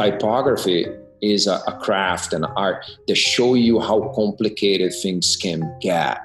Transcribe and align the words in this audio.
typography 0.00 0.86
is 1.20 1.46
a, 1.46 1.60
a 1.66 1.78
craft 1.80 2.32
and 2.32 2.46
art 2.56 2.84
that 3.06 3.16
show 3.16 3.52
you 3.54 3.78
how 3.80 4.10
complicated 4.14 4.92
things 5.02 5.36
can 5.36 5.60
get 5.80 6.18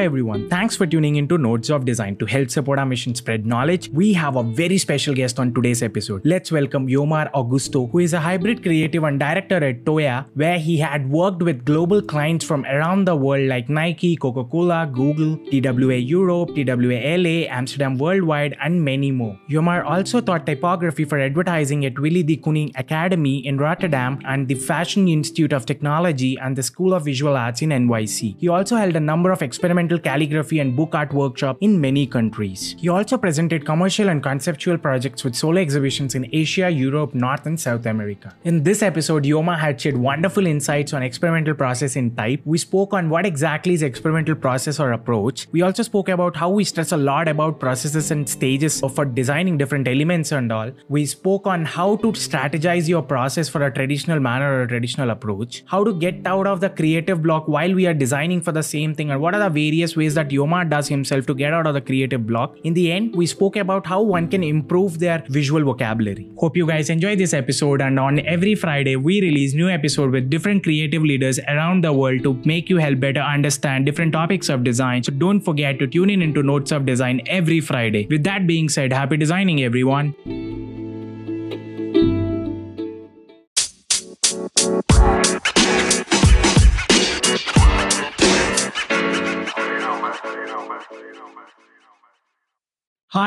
Hi 0.00 0.04
everyone, 0.04 0.48
thanks 0.48 0.76
for 0.76 0.86
tuning 0.86 1.16
into 1.16 1.36
Nodes 1.36 1.68
of 1.68 1.84
Design 1.84 2.16
to 2.16 2.24
help 2.24 2.48
support 2.48 2.78
our 2.78 2.86
mission 2.86 3.14
spread 3.14 3.44
knowledge. 3.44 3.90
We 3.90 4.14
have 4.14 4.36
a 4.36 4.42
very 4.42 4.78
special 4.78 5.14
guest 5.14 5.38
on 5.38 5.52
today's 5.52 5.82
episode. 5.82 6.22
Let's 6.24 6.50
welcome 6.50 6.86
Yomar 6.86 7.30
Augusto, 7.32 7.90
who 7.90 7.98
is 7.98 8.14
a 8.14 8.18
hybrid 8.18 8.62
creative 8.62 9.04
and 9.04 9.20
director 9.20 9.62
at 9.62 9.84
Toya, 9.84 10.24
where 10.32 10.58
he 10.58 10.78
had 10.78 11.10
worked 11.10 11.42
with 11.42 11.66
global 11.66 12.00
clients 12.00 12.46
from 12.46 12.64
around 12.64 13.04
the 13.04 13.14
world 13.14 13.46
like 13.46 13.68
Nike, 13.68 14.16
Coca-Cola, 14.16 14.90
Google, 14.90 15.36
TWA 15.50 15.96
Europe, 15.96 16.54
TWA 16.54 17.18
LA, 17.18 17.44
Amsterdam 17.58 17.98
Worldwide, 17.98 18.56
and 18.62 18.82
many 18.82 19.10
more. 19.10 19.38
Yomar 19.50 19.84
also 19.84 20.22
taught 20.22 20.46
typography 20.46 21.04
for 21.04 21.18
advertising 21.18 21.84
at 21.84 21.98
Willem 21.98 22.24
de 22.24 22.38
Kooning 22.38 22.72
Academy 22.78 23.46
in 23.46 23.58
Rotterdam 23.58 24.18
and 24.24 24.48
the 24.48 24.54
Fashion 24.54 25.08
Institute 25.08 25.52
of 25.52 25.66
Technology 25.66 26.38
and 26.38 26.56
the 26.56 26.62
School 26.62 26.94
of 26.94 27.04
Visual 27.04 27.36
Arts 27.36 27.60
in 27.60 27.68
NYC. 27.68 28.36
He 28.38 28.48
also 28.48 28.76
held 28.76 28.96
a 28.96 29.00
number 29.00 29.30
of 29.30 29.42
experimental 29.42 29.89
calligraphy 29.98 30.58
and 30.60 30.76
book 30.76 30.94
art 30.94 31.12
workshop 31.12 31.58
in 31.60 31.80
many 31.80 32.06
countries. 32.06 32.76
He 32.78 32.88
also 32.88 33.18
presented 33.18 33.64
commercial 33.64 34.08
and 34.08 34.22
conceptual 34.22 34.78
projects 34.78 35.24
with 35.24 35.34
solo 35.34 35.60
exhibitions 35.60 36.14
in 36.14 36.28
Asia, 36.32 36.70
Europe, 36.70 37.14
North 37.14 37.46
and 37.46 37.58
South 37.58 37.86
America. 37.86 38.34
In 38.44 38.62
this 38.62 38.82
episode, 38.82 39.24
Yomar 39.24 39.58
had 39.58 39.80
shared 39.80 39.96
wonderful 39.96 40.46
insights 40.46 40.92
on 40.92 41.02
experimental 41.02 41.54
process 41.54 41.96
in 41.96 42.14
type. 42.14 42.40
We 42.44 42.58
spoke 42.58 42.92
on 42.92 43.08
what 43.08 43.24
exactly 43.24 43.74
is 43.74 43.82
experimental 43.82 44.34
process 44.34 44.78
or 44.78 44.92
approach. 44.92 45.48
We 45.52 45.62
also 45.62 45.82
spoke 45.82 46.08
about 46.08 46.36
how 46.36 46.50
we 46.50 46.64
stress 46.64 46.92
a 46.92 46.96
lot 46.96 47.28
about 47.28 47.58
processes 47.58 48.10
and 48.10 48.28
stages 48.28 48.80
for 48.80 49.04
designing 49.04 49.56
different 49.56 49.88
elements 49.88 50.32
and 50.32 50.52
all. 50.52 50.70
We 50.88 51.06
spoke 51.06 51.46
on 51.46 51.64
how 51.64 51.96
to 51.96 52.12
strategize 52.12 52.88
your 52.88 53.02
process 53.02 53.48
for 53.48 53.64
a 53.64 53.72
traditional 53.72 54.20
manner 54.20 54.52
or 54.52 54.62
a 54.62 54.68
traditional 54.68 55.10
approach, 55.10 55.64
how 55.66 55.84
to 55.84 55.94
get 55.94 56.26
out 56.26 56.46
of 56.46 56.60
the 56.60 56.68
creative 56.68 57.22
block 57.22 57.48
while 57.48 57.74
we 57.74 57.86
are 57.86 57.94
designing 57.94 58.40
for 58.40 58.52
the 58.52 58.62
same 58.62 58.94
thing, 58.94 59.10
and 59.10 59.20
what 59.20 59.34
are 59.34 59.40
the 59.40 59.48
various 59.48 59.79
various 59.80 59.96
ways 59.96 60.14
that 60.14 60.28
Yomar 60.28 60.68
does 60.68 60.88
himself 60.88 61.26
to 61.26 61.34
get 61.34 61.54
out 61.54 61.66
of 61.66 61.74
the 61.74 61.80
creative 61.80 62.26
block. 62.26 62.56
In 62.64 62.74
the 62.74 62.92
end, 62.92 63.16
we 63.16 63.26
spoke 63.26 63.56
about 63.56 63.86
how 63.86 64.02
one 64.02 64.28
can 64.28 64.42
improve 64.42 64.98
their 64.98 65.24
visual 65.28 65.64
vocabulary. 65.64 66.28
Hope 66.36 66.56
you 66.56 66.66
guys 66.66 66.90
enjoy 66.90 67.16
this 67.16 67.32
episode 67.32 67.80
and 67.80 67.98
on 67.98 68.20
every 68.26 68.54
Friday 68.54 68.96
we 68.96 69.20
release 69.22 69.54
new 69.54 69.70
episode 69.70 70.10
with 70.10 70.28
different 70.28 70.62
creative 70.62 71.02
leaders 71.02 71.40
around 71.48 71.82
the 71.82 71.92
world 71.92 72.22
to 72.24 72.34
make 72.44 72.68
you 72.68 72.76
help 72.76 73.00
better 73.00 73.20
understand 73.20 73.86
different 73.86 74.12
topics 74.12 74.50
of 74.50 74.64
design. 74.64 75.02
So 75.02 75.12
don't 75.12 75.40
forget 75.40 75.78
to 75.78 75.86
tune 75.86 76.10
in 76.10 76.20
into 76.20 76.42
Notes 76.42 76.72
of 76.72 76.84
Design 76.84 77.22
every 77.26 77.60
Friday. 77.60 78.06
With 78.10 78.24
that 78.24 78.46
being 78.46 78.68
said, 78.68 78.92
happy 78.92 79.16
designing 79.16 79.62
everyone. 79.62 80.14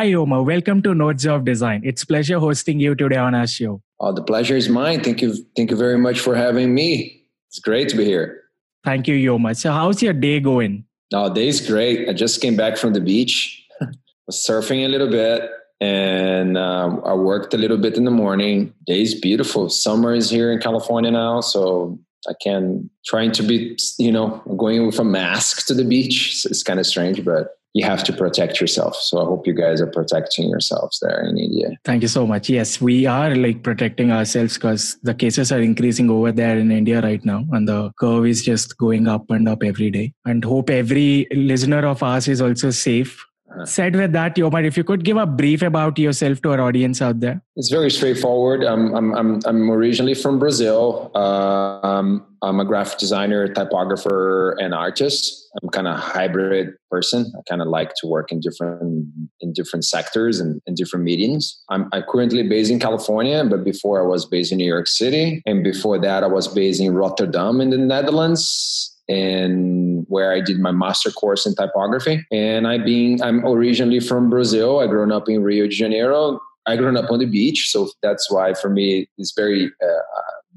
Hi, 0.04 0.10
Yomar. 0.10 0.44
Welcome 0.44 0.82
to 0.82 0.94
Nodes 0.94 1.26
of 1.26 1.46
Design. 1.46 1.82
It's 1.86 2.04
pleasure 2.04 2.38
hosting 2.38 2.78
you 2.78 2.94
today 2.94 3.16
on 3.16 3.34
our 3.34 3.48
show. 3.48 3.82
Oh, 4.02 4.12
the 4.12 4.22
pleasure 4.22 4.58
is 4.58 4.68
mine. 4.68 5.02
Thank 5.02 5.22
you. 5.22 5.34
Thank 5.56 5.72
you 5.72 5.78
very 5.78 5.98
much 5.98 6.20
for 6.20 6.36
having 6.36 6.76
me. 6.76 7.24
It's 7.48 7.60
great 7.60 7.88
to 7.88 7.96
be 7.96 8.04
here. 8.04 8.42
Thank 8.84 9.08
you, 9.08 9.16
Yomar. 9.16 9.56
So, 9.56 9.72
how's 9.72 10.02
your 10.02 10.12
day 10.12 10.42
going? 10.42 10.84
Oh, 11.14 11.34
day's 11.34 11.66
great. 11.66 12.10
I 12.10 12.12
just 12.12 12.42
came 12.42 12.58
back 12.58 12.76
from 12.76 12.92
the 12.92 13.00
beach. 13.00 13.66
was 14.28 14.46
surfing 14.46 14.84
a 14.84 14.90
little 14.90 15.10
bit, 15.10 15.50
and 15.80 16.58
uh, 16.58 16.98
I 17.06 17.14
worked 17.14 17.54
a 17.54 17.58
little 17.58 17.78
bit 17.78 17.96
in 17.96 18.04
the 18.04 18.12
morning. 18.12 18.74
Day's 18.86 19.18
beautiful. 19.18 19.70
Summer 19.70 20.14
is 20.14 20.30
here 20.30 20.52
in 20.52 20.60
California 20.60 21.12
now, 21.12 21.40
so 21.40 21.98
I 22.28 22.34
can 22.44 22.90
trying 23.06 23.32
to 23.32 23.42
be, 23.42 23.78
you 23.98 24.12
know, 24.12 24.44
going 24.58 24.86
with 24.86 25.00
a 25.00 25.06
mask 25.06 25.66
to 25.68 25.74
the 25.74 25.86
beach. 25.86 26.42
So 26.42 26.50
it's 26.50 26.62
kind 26.62 26.82
of 26.82 26.86
strange, 26.86 27.24
but 27.24 27.52
you 27.74 27.84
have 27.84 28.04
to 28.04 28.14
protect 28.14 28.62
yourself. 28.62 28.96
So 28.96 29.20
I 29.20 29.26
hope 29.26 29.48
you 29.48 29.54
guys 29.54 29.82
are 29.82 29.88
protecting 29.88 30.48
yourselves 30.48 31.00
there 31.00 31.22
in 31.28 31.38
India. 31.38 31.72
Thank 31.84 32.04
you 32.04 32.08
so 32.08 32.26
much. 32.28 32.50
Yes, 32.50 32.80
we 32.80 33.08
are 33.08 33.36
like 33.36 33.64
protecting 33.64 34.12
ourselves 34.12 34.56
because 34.56 34.98
the 35.02 35.14
cases 35.14 35.52
are 35.52 35.62
increasing 35.62 36.10
over 36.10 36.32
there 36.32 36.58
in 36.58 36.72
India 36.72 37.02
right 37.02 37.24
now, 37.26 37.46
and 37.52 37.68
the 37.68 37.92
curve 38.00 38.28
is 38.28 38.44
just 38.44 38.78
going 38.78 39.08
up 39.08 39.30
and 39.32 39.50
up 39.50 39.64
every 39.64 39.90
day. 39.90 40.14
And 40.26 40.46
hope 40.46 40.70
every 40.70 41.28
listener 41.32 41.86
of 41.86 42.04
ours 42.04 42.28
is 42.28 42.42
also 42.42 42.70
safe. 42.70 43.26
Said 43.66 43.96
with 43.96 44.12
that, 44.14 44.36
Yomar, 44.36 44.66
if 44.66 44.78
you 44.78 44.84
could 44.84 45.04
give 45.04 45.18
a 45.18 45.26
brief 45.26 45.62
about 45.62 45.98
yourself 45.98 46.42
to 46.42 46.52
our 46.52 46.62
audience 46.62 47.02
out 47.02 47.20
there. 47.20 47.42
It's 47.56 47.70
very 47.70 47.92
straightforward. 47.92 48.64
I'm, 48.64 48.94
I'm, 48.96 49.14
I'm, 49.16 49.40
I'm 49.46 49.72
originally 49.72 50.14
from 50.14 50.40
Brazil. 50.40 51.12
Uh, 51.14 51.80
um, 51.84 52.26
I'm 52.42 52.60
a 52.60 52.66
graphic 52.66 53.00
designer, 53.00 53.48
typographer, 53.48 54.58
and 54.60 54.74
artist. 54.74 55.50
I'm 55.62 55.70
kind 55.70 55.88
of 55.88 55.96
a 55.96 56.02
hybrid 56.02 56.74
person. 56.90 57.32
I 57.38 57.42
kind 57.48 57.62
of 57.62 57.68
like 57.68 57.94
to 58.02 58.08
work 58.08 58.32
in 58.32 58.40
different 58.40 59.08
in 59.40 59.54
different 59.54 59.86
sectors 59.86 60.40
and 60.40 60.62
in 60.66 60.74
different 60.76 61.06
meetings. 61.06 61.62
I'm 61.70 61.88
I 61.94 62.02
currently 62.02 62.44
based 62.44 62.72
in 62.72 62.80
California, 62.80 63.46
but 63.46 63.64
before 63.64 64.02
I 64.04 64.06
was 64.06 64.26
based 64.26 64.52
in 64.52 64.58
New 64.58 64.68
York 64.68 64.88
City, 64.88 65.42
and 65.46 65.64
before 65.64 66.00
that 66.00 66.24
I 66.24 66.28
was 66.28 66.48
based 66.48 66.82
in 66.82 66.94
Rotterdam 66.94 67.62
in 67.62 67.70
the 67.70 67.78
Netherlands 67.78 68.93
and 69.10 70.06
where 70.10 70.32
I 70.32 70.42
did 70.42 70.60
my 70.60 70.72
master 70.72 71.12
course 71.12 71.46
in 71.46 71.56
typography. 71.56 72.26
And 72.32 72.68
I 72.68 72.78
being 72.78 73.22
I'm 73.22 73.46
originally 73.46 74.00
from 74.00 74.30
Brazil. 74.30 74.80
I 74.80 74.88
grew 74.88 75.12
up 75.14 75.30
in 75.30 75.44
Rio 75.44 75.66
de 75.66 75.72
Janeiro. 75.72 76.40
I 76.66 76.78
grew 76.78 76.98
up 76.98 77.12
on 77.12 77.20
the 77.20 77.26
beach, 77.26 77.70
so 77.70 77.90
that's 78.02 78.32
why 78.32 78.54
for 78.54 78.70
me 78.70 79.10
it's 79.18 79.34
very 79.36 79.66
uh, 79.66 80.02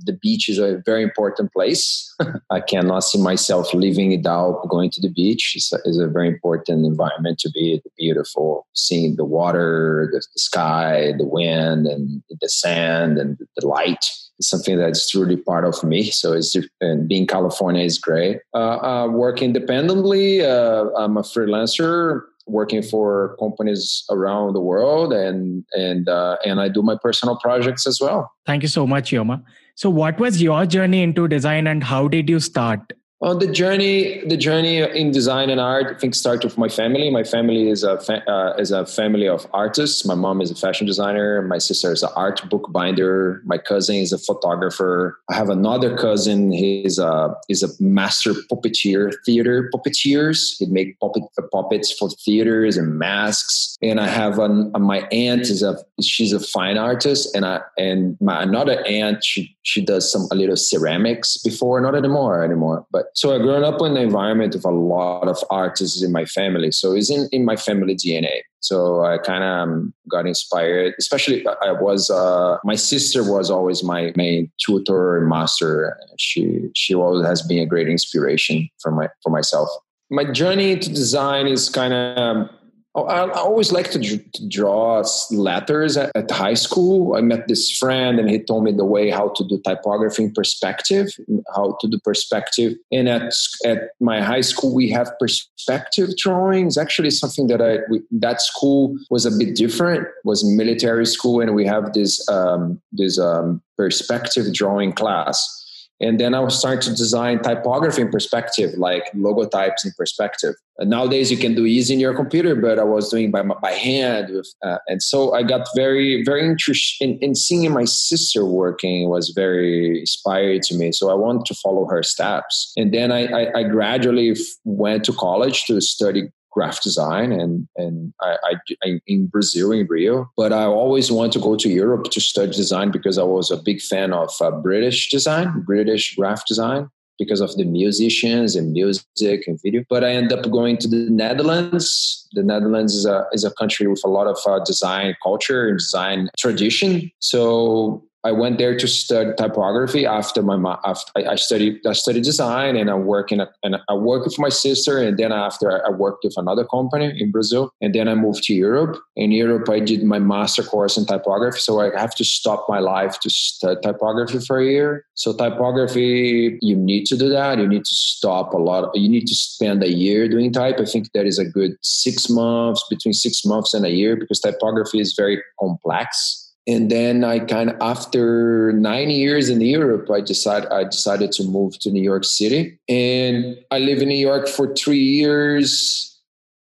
the 0.05 0.13
beach 0.13 0.49
is 0.49 0.59
a 0.59 0.83
very 0.85 1.03
important 1.03 1.53
place. 1.53 2.15
I 2.51 2.61
cannot 2.61 3.01
see 3.01 3.21
myself 3.21 3.73
living 3.73 4.11
without 4.11 4.69
going 4.69 4.91
to 4.91 5.01
the 5.01 5.09
beach. 5.09 5.55
It's 5.57 5.73
a, 5.73 5.79
it's 5.85 5.99
a 5.99 6.09
very 6.09 6.29
important 6.29 6.85
environment 6.85 7.39
to 7.41 7.51
be. 7.51 7.81
beautiful, 7.99 8.67
seeing 8.75 9.17
the 9.17 9.25
water, 9.25 10.09
the, 10.13 10.19
the, 10.19 10.39
sky, 10.39 11.13
the 11.17 11.27
wind, 11.27 11.87
and 11.87 12.23
the 12.41 12.49
sand, 12.49 13.19
and 13.19 13.39
the 13.57 13.67
light. 13.67 14.05
It's 14.39 14.49
something 14.51 14.77
that's 14.77 15.11
truly 15.11 15.37
part 15.37 15.65
of 15.65 15.83
me. 15.83 16.11
So 16.11 16.33
it's 16.33 16.55
and 16.81 17.09
being 17.09 17.27
California 17.27 17.85
is 17.85 17.99
great. 17.99 18.41
Uh, 18.55 18.79
uh, 18.79 19.09
work 19.09 19.41
independently. 19.43 20.45
Uh, 20.45 20.87
I'm 20.97 21.17
a 21.17 21.23
freelancer 21.23 22.23
working 22.47 22.83
for 22.83 23.37
companies 23.41 24.05
around 24.11 24.53
the 24.53 24.61
world 24.61 25.13
and 25.13 25.65
and 25.73 26.09
uh, 26.09 26.37
and 26.45 26.61
I 26.61 26.69
do 26.69 26.83
my 26.83 26.97
personal 27.01 27.37
projects 27.37 27.87
as 27.87 27.99
well. 28.01 28.33
Thank 28.45 28.63
you 28.63 28.69
so 28.69 28.87
much, 28.87 29.11
Yomar. 29.11 29.43
So, 29.77 29.91
what 29.91 30.19
was 30.19 30.41
your 30.41 30.65
journey 30.65 31.03
into 31.03 31.29
design 31.29 31.67
and 31.67 31.85
how 31.85 32.09
did 32.09 32.31
you 32.31 32.41
start? 32.41 32.95
Well, 33.21 33.37
the 33.39 33.47
journey, 33.47 34.23
the 34.27 34.37
journey 34.37 34.79
in 34.79 35.11
design 35.11 35.49
and 35.49 35.59
art, 35.59 35.97
I 35.97 35.99
think 35.99 36.15
started 36.15 36.45
with 36.45 36.59
my 36.59 36.69
family. 36.69 37.11
My 37.11 37.25
family 37.25 37.71
is 37.71 37.83
a 37.83 37.99
fa- 37.99 38.23
uh, 38.31 38.55
is 38.59 38.71
a 38.71 38.85
family 38.85 39.27
of 39.27 39.47
artists. 39.55 40.05
My 40.05 40.15
mom 40.15 40.43
is 40.43 40.51
a 40.51 40.55
fashion 40.55 40.87
designer. 40.87 41.41
My 41.41 41.57
sister 41.57 41.93
is 41.93 42.03
an 42.03 42.11
art 42.15 42.47
book 42.51 42.71
binder. 42.73 43.41
My 43.47 43.57
cousin 43.57 43.97
is 43.97 44.13
a 44.13 44.19
photographer. 44.19 45.19
I 45.31 45.35
have 45.35 45.49
another 45.49 45.97
cousin. 45.97 46.53
He's 46.53 46.99
a 46.99 47.35
is 47.49 47.63
a 47.63 47.69
master 47.81 48.35
puppeteer, 48.53 49.15
theater 49.25 49.71
puppeteers. 49.75 50.59
He'd 50.59 50.71
make 50.71 51.01
puppet, 51.01 51.23
puppets 51.51 51.91
for 51.93 52.11
theaters 52.11 52.77
and 52.77 52.99
masks. 52.99 53.77
And 53.81 53.99
I 53.99 54.09
have 54.09 54.39
an, 54.39 54.73
my 54.79 55.09
aunt 55.11 55.49
is 55.49 55.63
a 55.63 55.79
she's 56.03 56.35
a 56.35 56.41
fine 56.41 56.77
artist, 56.77 57.35
and 57.35 57.47
I 57.47 57.63
and 57.79 58.19
my 58.21 58.43
another 58.43 58.87
aunt 58.87 59.25
she 59.25 59.56
she 59.67 59.85
does 59.85 60.11
some 60.11 60.29
a 60.31 60.35
little 60.37 60.57
ceramics 60.57 61.37
before, 61.39 61.81
not 61.81 61.97
anymore 61.97 62.45
anymore, 62.45 62.87
but 62.93 63.07
so 63.15 63.35
I 63.35 63.39
grew 63.39 63.57
up 63.57 63.81
in 63.81 63.97
an 63.97 64.03
environment 64.03 64.55
of 64.55 64.65
a 64.65 64.71
lot 64.71 65.27
of 65.27 65.43
artists 65.51 66.05
in 66.05 66.13
my 66.13 66.25
family. 66.25 66.71
So 66.71 66.93
it's 66.93 67.11
in, 67.11 67.29
in 67.33 67.45
my 67.45 67.57
family 67.57 67.97
DNA. 67.97 68.43
So 68.61 69.05
I 69.05 69.19
kind 69.19 69.43
of 69.43 69.51
um, 69.51 69.95
got 70.09 70.25
inspired, 70.25 70.95
especially 71.01 71.45
I 71.63 71.73
was, 71.73 72.09
uh, 72.11 72.59
my 72.63 72.77
sister 72.77 73.29
was 73.29 73.51
always 73.51 73.83
my 73.83 74.13
main 74.15 74.53
tutor 74.65 75.19
and 75.19 75.29
master. 75.29 75.99
She, 76.17 76.71
she 76.77 76.95
always 76.95 77.27
has 77.27 77.43
been 77.43 77.59
a 77.59 77.67
great 77.67 77.89
inspiration 77.89 78.69
for 78.81 78.93
my, 78.93 79.09
for 79.21 79.31
myself. 79.31 79.69
My 80.11 80.31
journey 80.31 80.79
to 80.79 80.89
design 80.89 81.49
is 81.49 81.69
kind 81.69 81.93
of 81.93 82.49
Oh, 82.49 82.66
I, 83.05 83.31
always 83.33 83.73
like 83.73 83.91
to, 83.91 84.25
draw 84.49 85.05
letters 85.31 85.97
at, 85.97 86.11
at, 86.15 86.31
high 86.31 86.55
school. 86.55 87.15
I 87.15 87.21
met 87.21 87.47
this 87.47 87.71
friend 87.77 88.19
and 88.19 88.31
he 88.31 88.39
told 88.39 88.65
me 88.65 88.73
the 88.73 88.85
way 88.85 89.11
how 89.11 89.29
to 89.31 89.45
do 89.45 89.61
typography 89.67 90.25
in 90.25 90.33
perspective, 90.33 91.09
how 91.55 91.77
to 91.81 91.89
do 91.89 91.99
perspective. 92.03 92.75
And 92.91 93.09
at, 93.09 93.35
at 93.67 93.91
my 94.01 94.23
high 94.23 94.41
school, 94.41 94.75
we 94.75 94.89
have 94.91 95.11
perspective 95.19 96.17
drawings. 96.17 96.79
Actually, 96.79 97.11
something 97.11 97.49
that 97.49 97.61
I, 97.61 97.79
we, 97.91 98.01
that 98.13 98.41
school 98.41 98.97
was 99.11 99.27
a 99.27 99.31
bit 99.31 99.57
different, 99.57 100.09
was 100.25 100.45
military 100.45 101.07
school. 101.07 101.41
And 101.41 101.55
we 101.55 101.67
have 101.67 101.93
this, 101.93 102.27
um, 102.29 102.81
this 102.93 103.19
um, 103.19 103.63
perspective 103.77 104.53
drawing 104.55 104.93
class 104.93 105.66
And 106.01 106.21
then 106.21 106.35
I 106.35 106.41
was 106.41 106.59
starting 106.59 106.83
to 106.83 106.95
design 106.95 107.41
typography 107.41 108.03
in 108.03 108.11
perspective, 108.11 108.75
like 108.77 109.11
logotypes 109.13 109.85
in 109.85 109.93
perspective. 109.97 110.55
And 110.79 110.91
nowadays 110.91 111.31
you 111.31 111.39
can 111.39 111.55
do 111.55 111.65
easy 111.65 111.95
in 111.95 112.01
your 112.01 112.15
computer, 112.15 112.55
but 112.55 112.79
I 112.79 112.85
was 112.85 113.11
doing 113.11 113.31
by 113.31 113.43
by 113.43 113.73
hand. 113.73 114.29
With, 114.31 114.53
uh, 114.63 114.79
and 114.89 115.03
so 115.03 115.33
I 115.33 115.43
got 115.43 115.67
very 115.75 116.23
very 116.23 116.45
interested 116.45 117.05
in, 117.05 117.19
in 117.21 117.35
seeing 117.35 117.73
my 117.73 117.87
sister 117.87 118.45
working 118.45 119.09
was 119.09 119.31
very 119.31 120.01
inspiring 120.01 120.61
to 120.65 120.75
me. 120.75 120.93
So 120.93 121.11
I 121.11 121.15
wanted 121.15 121.47
to 121.47 121.55
follow 121.55 121.87
her 121.87 122.03
steps. 122.03 122.73
And 122.77 122.93
then 122.93 123.11
I, 123.11 123.27
I, 123.27 123.59
I 123.61 123.63
gradually 123.63 124.37
went 124.65 125.05
to 125.05 125.13
college 125.15 125.65
to 125.65 125.81
study 125.81 126.31
graphic 126.57 126.83
design 126.83 127.33
and 127.33 127.69
and 127.77 128.13
I, 128.23 128.57
I, 128.85 129.01
in 129.07 129.27
Brazil 129.27 129.73
in 129.73 129.87
Rio. 129.87 130.31
But 130.37 130.53
I 130.53 130.65
always 130.65 131.13
wanted 131.13 131.33
to 131.33 131.41
go 131.41 131.55
to 131.57 131.69
Europe 131.69 132.05
to 132.11 132.21
study 132.21 132.53
design 132.53 132.91
because 132.91 133.19
I 133.19 133.25
was 133.25 133.51
a 133.51 133.63
big 133.69 133.81
fan 133.81 134.13
of 134.13 134.31
uh, 134.41 134.51
British 134.51 135.11
design, 135.11 135.63
British 135.67 136.17
graphic 136.17 136.47
design 136.47 136.89
because 137.19 137.41
of 137.41 137.55
the 137.57 137.65
musicians 137.65 138.57
and 138.57 138.73
music 138.73 139.47
and 139.47 139.59
video. 139.63 139.83
But 139.89 140.05
I 140.05 140.11
end 140.13 140.33
up 140.33 140.51
going 140.51 140.77
to 140.79 140.89
the 140.89 141.09
Netherlands. 141.11 142.27
The 142.33 142.43
Netherlands 142.43 142.95
is 142.95 143.07
a 143.07 143.27
is 143.33 143.45
a 143.45 143.53
country 143.53 143.87
with 143.87 144.03
a 144.05 144.09
lot 144.09 144.27
of 144.27 144.39
uh, 144.47 144.65
design 144.65 145.15
culture 145.23 145.69
and 145.69 145.79
design 145.79 146.31
tradition. 146.39 147.11
So 147.21 148.03
I 148.27 148.33
went 148.33 148.59
there 148.59 148.77
to 148.77 148.89
study 148.89 149.31
typography 149.39 150.05
after 150.05 150.43
my 150.43 150.57
after 150.85 151.13
I 151.15 151.37
studied 151.37 151.87
I 151.87 151.93
studied 151.93 152.25
design 152.25 152.75
and 152.75 152.91
I 152.91 152.95
work 152.95 153.31
in 153.31 153.41
and 153.63 153.77
I 153.89 153.95
work 153.95 154.25
with 154.25 154.37
my 154.37 154.49
sister 154.49 154.99
and 154.99 155.17
then 155.17 155.31
after 155.31 155.87
I 155.87 155.91
worked 155.91 156.25
with 156.25 156.37
another 156.37 156.65
company 156.65 157.15
in 157.23 157.31
Brazil 157.31 157.71
and 157.81 157.95
then 157.95 158.09
I 158.09 158.17
moved 158.17 158.43
to 158.45 158.55
Europe. 158.55 158.99
In 159.15 159.31
Europe, 159.31 159.69
I 159.69 159.79
did 159.79 160.03
my 160.03 160.19
master 160.19 160.65
course 160.65 160.99
in 160.99 161.07
typography, 161.07 161.61
so 161.61 161.81
I 161.81 161.97
have 161.97 162.17
to 162.17 162.25
stop 162.25 162.67
my 162.69 162.81
life 162.81 163.21
to 163.21 163.31
study 163.31 163.81
typography 163.81 164.41
for 164.41 164.59
a 164.59 164.65
year. 164.65 165.05
So 165.15 165.33
typography, 165.33 166.59
you 166.61 166.75
need 166.75 167.07
to 167.07 167.17
do 167.17 167.29
that. 167.29 167.59
You 167.59 167.69
need 167.69 167.85
to 167.85 167.95
stop 167.95 168.53
a 168.55 168.59
lot. 168.59 168.91
You 168.97 169.09
need 169.09 169.29
to 169.29 169.37
spend 169.37 169.85
a 169.85 169.93
year 169.93 170.29
doing 170.29 170.53
type. 170.53 170.81
I 170.81 170.85
think 170.85 171.13
that 171.13 171.27
is 171.27 171.39
a 171.39 171.45
good 171.45 171.77
six 171.83 172.29
months 172.29 172.85
between 172.91 173.13
six 173.13 173.45
months 173.45 173.73
and 173.73 173.87
a 173.87 173.91
year 173.91 174.17
because 174.17 174.41
typography 174.41 174.99
is 175.01 175.15
very 175.15 175.41
complex 175.61 176.46
and 176.67 176.91
then 176.91 177.23
I 177.23 177.39
kind 177.39 177.71
of 177.71 177.77
after 177.81 178.73
nine 178.73 179.11
years 179.11 179.49
in 179.49 179.61
Europe, 179.61 180.11
I 180.11 180.21
decided 180.21 180.69
I 180.71 180.85
decided 180.85 181.31
to 181.33 181.45
move 181.45 181.79
to 181.81 181.91
New 181.91 182.03
York 182.03 182.25
City, 182.25 182.79
and 182.89 183.57
I 183.71 183.79
live 183.79 184.03
in 184.03 184.09
New 184.09 184.19
York 184.19 184.49
for 184.49 184.75
three 184.75 185.03
years. 185.03 186.13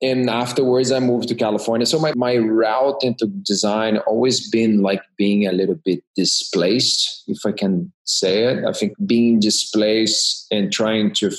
And 0.03 0.29
afterwards, 0.29 0.93
I 0.93 1.01
moved 1.01 1.29
to 1.29 1.35
California. 1.35 1.87
So 1.87 1.99
my, 1.99 2.13
my 2.15 2.37
route 2.37 3.03
into 3.03 3.27
design 3.27 3.97
always 3.99 4.51
been 4.51 4.83
like 4.83 5.01
being 5.17 5.47
a 5.47 5.53
little 5.53 5.77
bit 5.83 6.05
displaced, 6.15 7.23
if 7.27 7.39
I 7.47 7.53
can 7.53 7.91
say 8.05 8.45
it. 8.45 8.65
I 8.67 8.73
think 8.73 8.93
being 9.07 9.41
displaced 9.41 10.47
and 10.51 10.71
trying 10.71 11.15
to 11.15 11.29
f- 11.29 11.39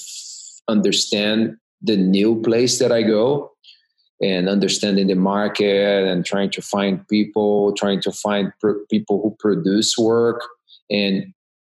understand 0.68 1.58
the 1.84 1.96
new 1.96 2.42
place 2.42 2.80
that 2.80 2.92
I 2.92 3.04
go 3.04 3.55
and 4.22 4.48
understanding 4.48 5.08
the 5.08 5.16
market 5.16 6.08
and 6.08 6.26
trying 6.26 6.50
to 6.52 6.62
find 6.62 7.06
people, 7.08 7.74
trying 7.74 8.02
to 8.02 8.12
find 8.12 8.52
pr- 8.60 8.80
people 8.90 9.22
who 9.22 9.36
produce 9.40 9.98
work 9.98 10.42
and 10.90 11.34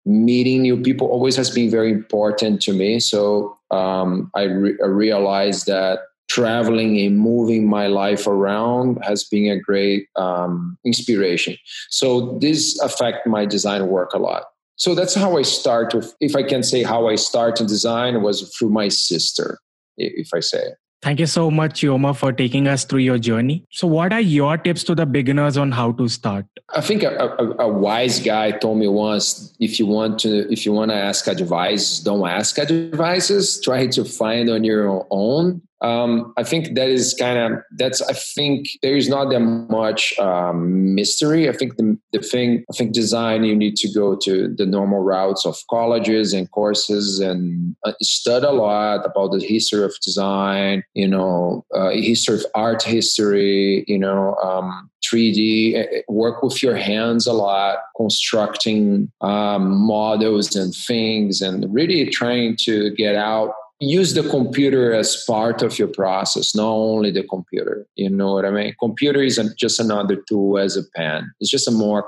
meeting 0.06 0.62
new 0.62 0.82
people 0.82 1.08
always 1.08 1.36
has 1.36 1.50
been 1.50 1.70
very 1.70 1.92
important 1.92 2.62
to 2.62 2.74
me. 2.74 3.00
So 3.00 3.58
um, 3.72 4.32
I, 4.36 4.44
re- 4.44 4.78
I 4.84 4.88
realized 4.88 5.66
that 5.68 6.00
traveling 6.30 7.00
and 7.00 7.20
moving 7.20 7.68
my 7.68 7.88
life 7.88 8.28
around 8.28 9.00
has 9.04 9.24
been 9.24 9.50
a 9.50 9.60
great 9.60 10.08
um, 10.16 10.78
inspiration. 10.86 11.58
So 11.90 12.38
this 12.40 12.80
affect 12.82 13.28
my 13.28 13.46
design 13.46 13.88
work 13.88 14.14
a 14.14 14.20
lot. 14.20 14.44
So 14.76 14.94
that's 14.94 15.16
how 15.16 15.38
I 15.38 15.42
start. 15.42 15.94
With, 15.94 16.14
if 16.20 16.36
I 16.36 16.44
can 16.44 16.64
say 16.64 16.84
how 16.84 17.08
I 17.08 17.16
start 17.16 17.60
in 17.60 17.68
design 17.68 18.22
was 18.22 18.54
through 18.56 18.70
my 18.70 18.90
sister, 18.90 19.60
if 19.98 20.30
I 20.34 20.40
say 20.40 20.60
it. 20.60 20.76
Thank 21.02 21.20
you 21.20 21.28
so 21.28 21.52
much, 21.52 21.82
Yomar, 21.82 22.16
for 22.16 22.34
taking 22.34 22.68
us 22.68 22.84
through 22.84 23.00
your 23.00 23.20
journey. 23.20 23.64
So, 23.72 23.88
what 23.88 24.12
are 24.12 24.22
your 24.22 24.58
tips 24.58 24.84
to 24.86 24.96
the 24.96 25.06
beginners 25.06 25.56
on 25.56 25.72
how 25.72 25.92
to 25.92 26.08
start? 26.08 26.46
I 26.76 26.82
think 26.82 27.04
a, 27.04 27.16
a, 27.16 27.66
a, 27.66 27.68
wise 27.68 28.20
guy 28.20 28.52
told 28.52 28.80
me 28.80 28.88
once: 28.88 29.54
if 29.60 29.80
you 29.80 29.86
want 29.86 30.20
to, 30.20 30.52
if 30.52 30.66
you 30.66 30.74
want 30.74 30.90
to 30.90 30.96
ask 30.96 31.28
advice, 31.28 32.00
don't 32.00 32.28
ask 32.28 32.58
advices. 32.58 33.62
Try 33.62 33.88
to 33.88 34.04
find 34.04 34.50
on 34.50 34.64
your 34.64 35.06
own 35.12 35.62
um, 35.82 36.34
I 36.38 36.44
think 36.44 36.76
that 36.76 36.90
is 36.90 37.14
kind 37.14 37.38
of 37.38 37.60
that's. 37.78 38.02
I 38.02 38.14
think 38.14 38.68
there 38.82 38.96
is 38.96 39.08
not 39.08 39.30
that 39.30 39.40
much 39.40 40.18
um, 40.18 40.96
mystery. 40.96 41.48
I 41.48 41.54
think 41.54 41.78
the 41.78 41.98
the 42.12 42.20
thing. 42.20 42.66
I 42.72 42.76
think 42.76 42.94
design. 42.94 43.44
You 43.44 43.56
need 43.56 43.76
to 43.78 43.94
go 43.94 44.16
to 44.24 44.54
the 44.58 44.66
normal 44.66 45.02
routes 45.02 45.46
of 45.46 45.56
colleges 45.70 46.34
and 46.34 46.50
courses 46.50 47.20
and 47.20 47.76
uh, 47.86 47.94
study 48.02 48.46
a 48.48 48.52
lot 48.52 49.06
about 49.06 49.34
the 49.34 49.46
history 49.46 49.84
of 49.84 49.94
design. 50.04 50.84
You 50.96 51.08
know, 51.08 51.64
uh, 51.76 51.90
history 51.92 52.36
of 52.36 52.46
art 52.56 52.82
history. 52.82 53.86
You 53.88 54.00
know, 54.00 54.36
um, 54.38 54.90
3D. 55.06 55.76
Eh, 55.76 55.86
eh, 55.98 56.02
work 56.08 56.42
with 56.42 56.64
your 56.64 56.76
hands 56.76 57.28
a 57.28 57.34
lot, 57.34 57.78
constructing 57.96 59.12
um, 59.22 59.78
models 59.78 60.56
and 60.56 60.74
things, 60.74 61.42
and 61.42 61.72
really 61.72 62.10
trying 62.10 62.58
to 62.62 62.90
get 62.96 63.16
out 63.16 63.54
use 63.80 64.14
the 64.14 64.28
computer 64.30 64.94
as 64.94 65.24
part 65.28 65.62
of 65.62 65.78
your 65.78 65.88
process, 65.88 66.56
not 66.56 66.70
only 66.70 67.12
the 67.12 67.24
computer. 67.24 67.86
You 67.96 68.10
know 68.10 68.34
what 68.34 68.46
I 68.46 68.52
mean? 68.52 68.76
Computer 68.80 69.22
isn't 69.22 69.58
just 69.58 69.80
another 69.80 70.18
tool 70.28 70.58
as 70.58 70.76
a 70.78 70.84
pen. 70.96 71.32
It's 71.40 71.50
just 71.50 71.68
a 71.68 71.72
more, 71.72 72.08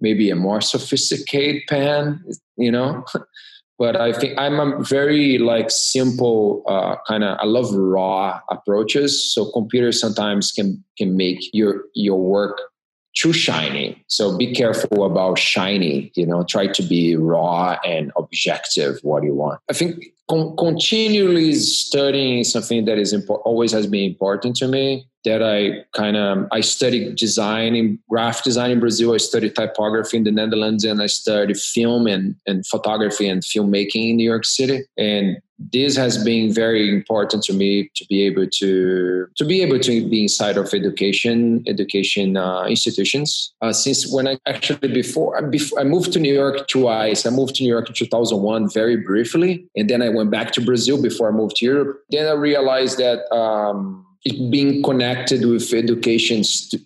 maybe 0.00 0.30
a 0.30 0.36
more 0.36 0.60
sophisticated 0.60 1.62
pen, 1.68 2.24
you 2.56 2.72
know? 2.72 3.04
but 3.78 4.00
I 4.00 4.12
think 4.12 4.36
I'm 4.38 4.58
a 4.58 4.82
very 4.82 5.38
like 5.38 5.70
simple 5.70 6.64
uh, 6.66 6.96
kind 7.06 7.22
of. 7.22 7.38
I 7.40 7.46
love 7.46 7.72
raw 7.72 8.40
approaches. 8.50 9.32
So 9.32 9.50
computers 9.52 10.00
sometimes 10.00 10.50
can 10.50 10.82
can 10.98 11.16
make 11.16 11.38
your 11.52 11.84
your 11.94 12.20
work 12.20 12.60
too 13.16 13.32
shiny. 13.32 14.04
So 14.08 14.36
be 14.36 14.52
careful 14.52 15.04
about 15.04 15.38
shiny, 15.38 16.12
you 16.14 16.26
know, 16.26 16.44
try 16.44 16.66
to 16.68 16.82
be 16.82 17.16
raw 17.16 17.78
and 17.84 18.12
objective 18.16 18.98
what 19.02 19.24
you 19.24 19.34
want. 19.34 19.60
I 19.70 19.72
think 19.72 20.04
con- 20.28 20.56
continually 20.56 21.54
studying 21.54 22.44
something 22.44 22.84
that 22.84 22.98
is 22.98 23.12
impo- 23.12 23.42
always 23.44 23.72
has 23.72 23.86
been 23.86 24.04
important 24.04 24.56
to 24.56 24.68
me 24.68 25.06
that 25.24 25.42
I 25.42 25.84
kind 25.92 26.16
of 26.16 26.46
I 26.52 26.60
studied 26.60 27.16
design 27.16 27.74
in 27.74 27.98
graphic 28.08 28.44
design 28.44 28.70
in 28.70 28.80
Brazil. 28.80 29.14
I 29.14 29.18
studied 29.18 29.54
typography 29.54 30.16
in 30.16 30.24
the 30.24 30.30
Netherlands, 30.30 30.84
and 30.84 31.02
I 31.02 31.06
studied 31.06 31.58
film 31.58 32.06
and, 32.06 32.36
and 32.46 32.66
photography 32.66 33.28
and 33.28 33.42
filmmaking 33.42 34.10
in 34.10 34.16
New 34.16 34.28
York 34.28 34.44
City. 34.44 34.84
And 34.96 35.38
this 35.58 35.96
has 35.96 36.22
been 36.22 36.52
very 36.52 36.88
important 36.88 37.42
to 37.42 37.52
me 37.52 37.90
to 37.96 38.06
be 38.06 38.22
able 38.22 38.46
to 38.46 39.26
to 39.36 39.44
be 39.44 39.60
able 39.60 39.78
to 39.80 40.08
be 40.08 40.22
inside 40.22 40.56
of 40.56 40.72
education 40.72 41.64
education 41.66 42.36
uh, 42.36 42.64
institutions 42.64 43.52
uh, 43.60 43.72
since 43.72 44.10
when 44.12 44.28
i 44.28 44.38
actually 44.46 44.88
before, 44.88 45.42
before 45.48 45.80
i 45.80 45.84
moved 45.84 46.12
to 46.12 46.20
new 46.20 46.32
york 46.32 46.68
twice 46.68 47.26
i 47.26 47.30
moved 47.30 47.56
to 47.56 47.64
new 47.64 47.68
york 47.68 47.88
in 47.88 47.94
2001 47.94 48.70
very 48.70 48.96
briefly 48.96 49.66
and 49.74 49.90
then 49.90 50.00
i 50.00 50.08
went 50.18 50.30
back 50.30 50.52
to 50.52 50.60
brazil 50.60 51.00
before 51.00 51.28
i 51.28 51.32
moved 51.32 51.56
to 51.56 51.64
europe 51.64 51.90
then 52.10 52.26
i 52.26 52.32
realized 52.32 52.98
that 52.98 53.18
um, 53.34 54.04
it 54.24 54.50
being 54.50 54.82
connected 54.82 55.44
with 55.44 55.72
education 55.72 56.42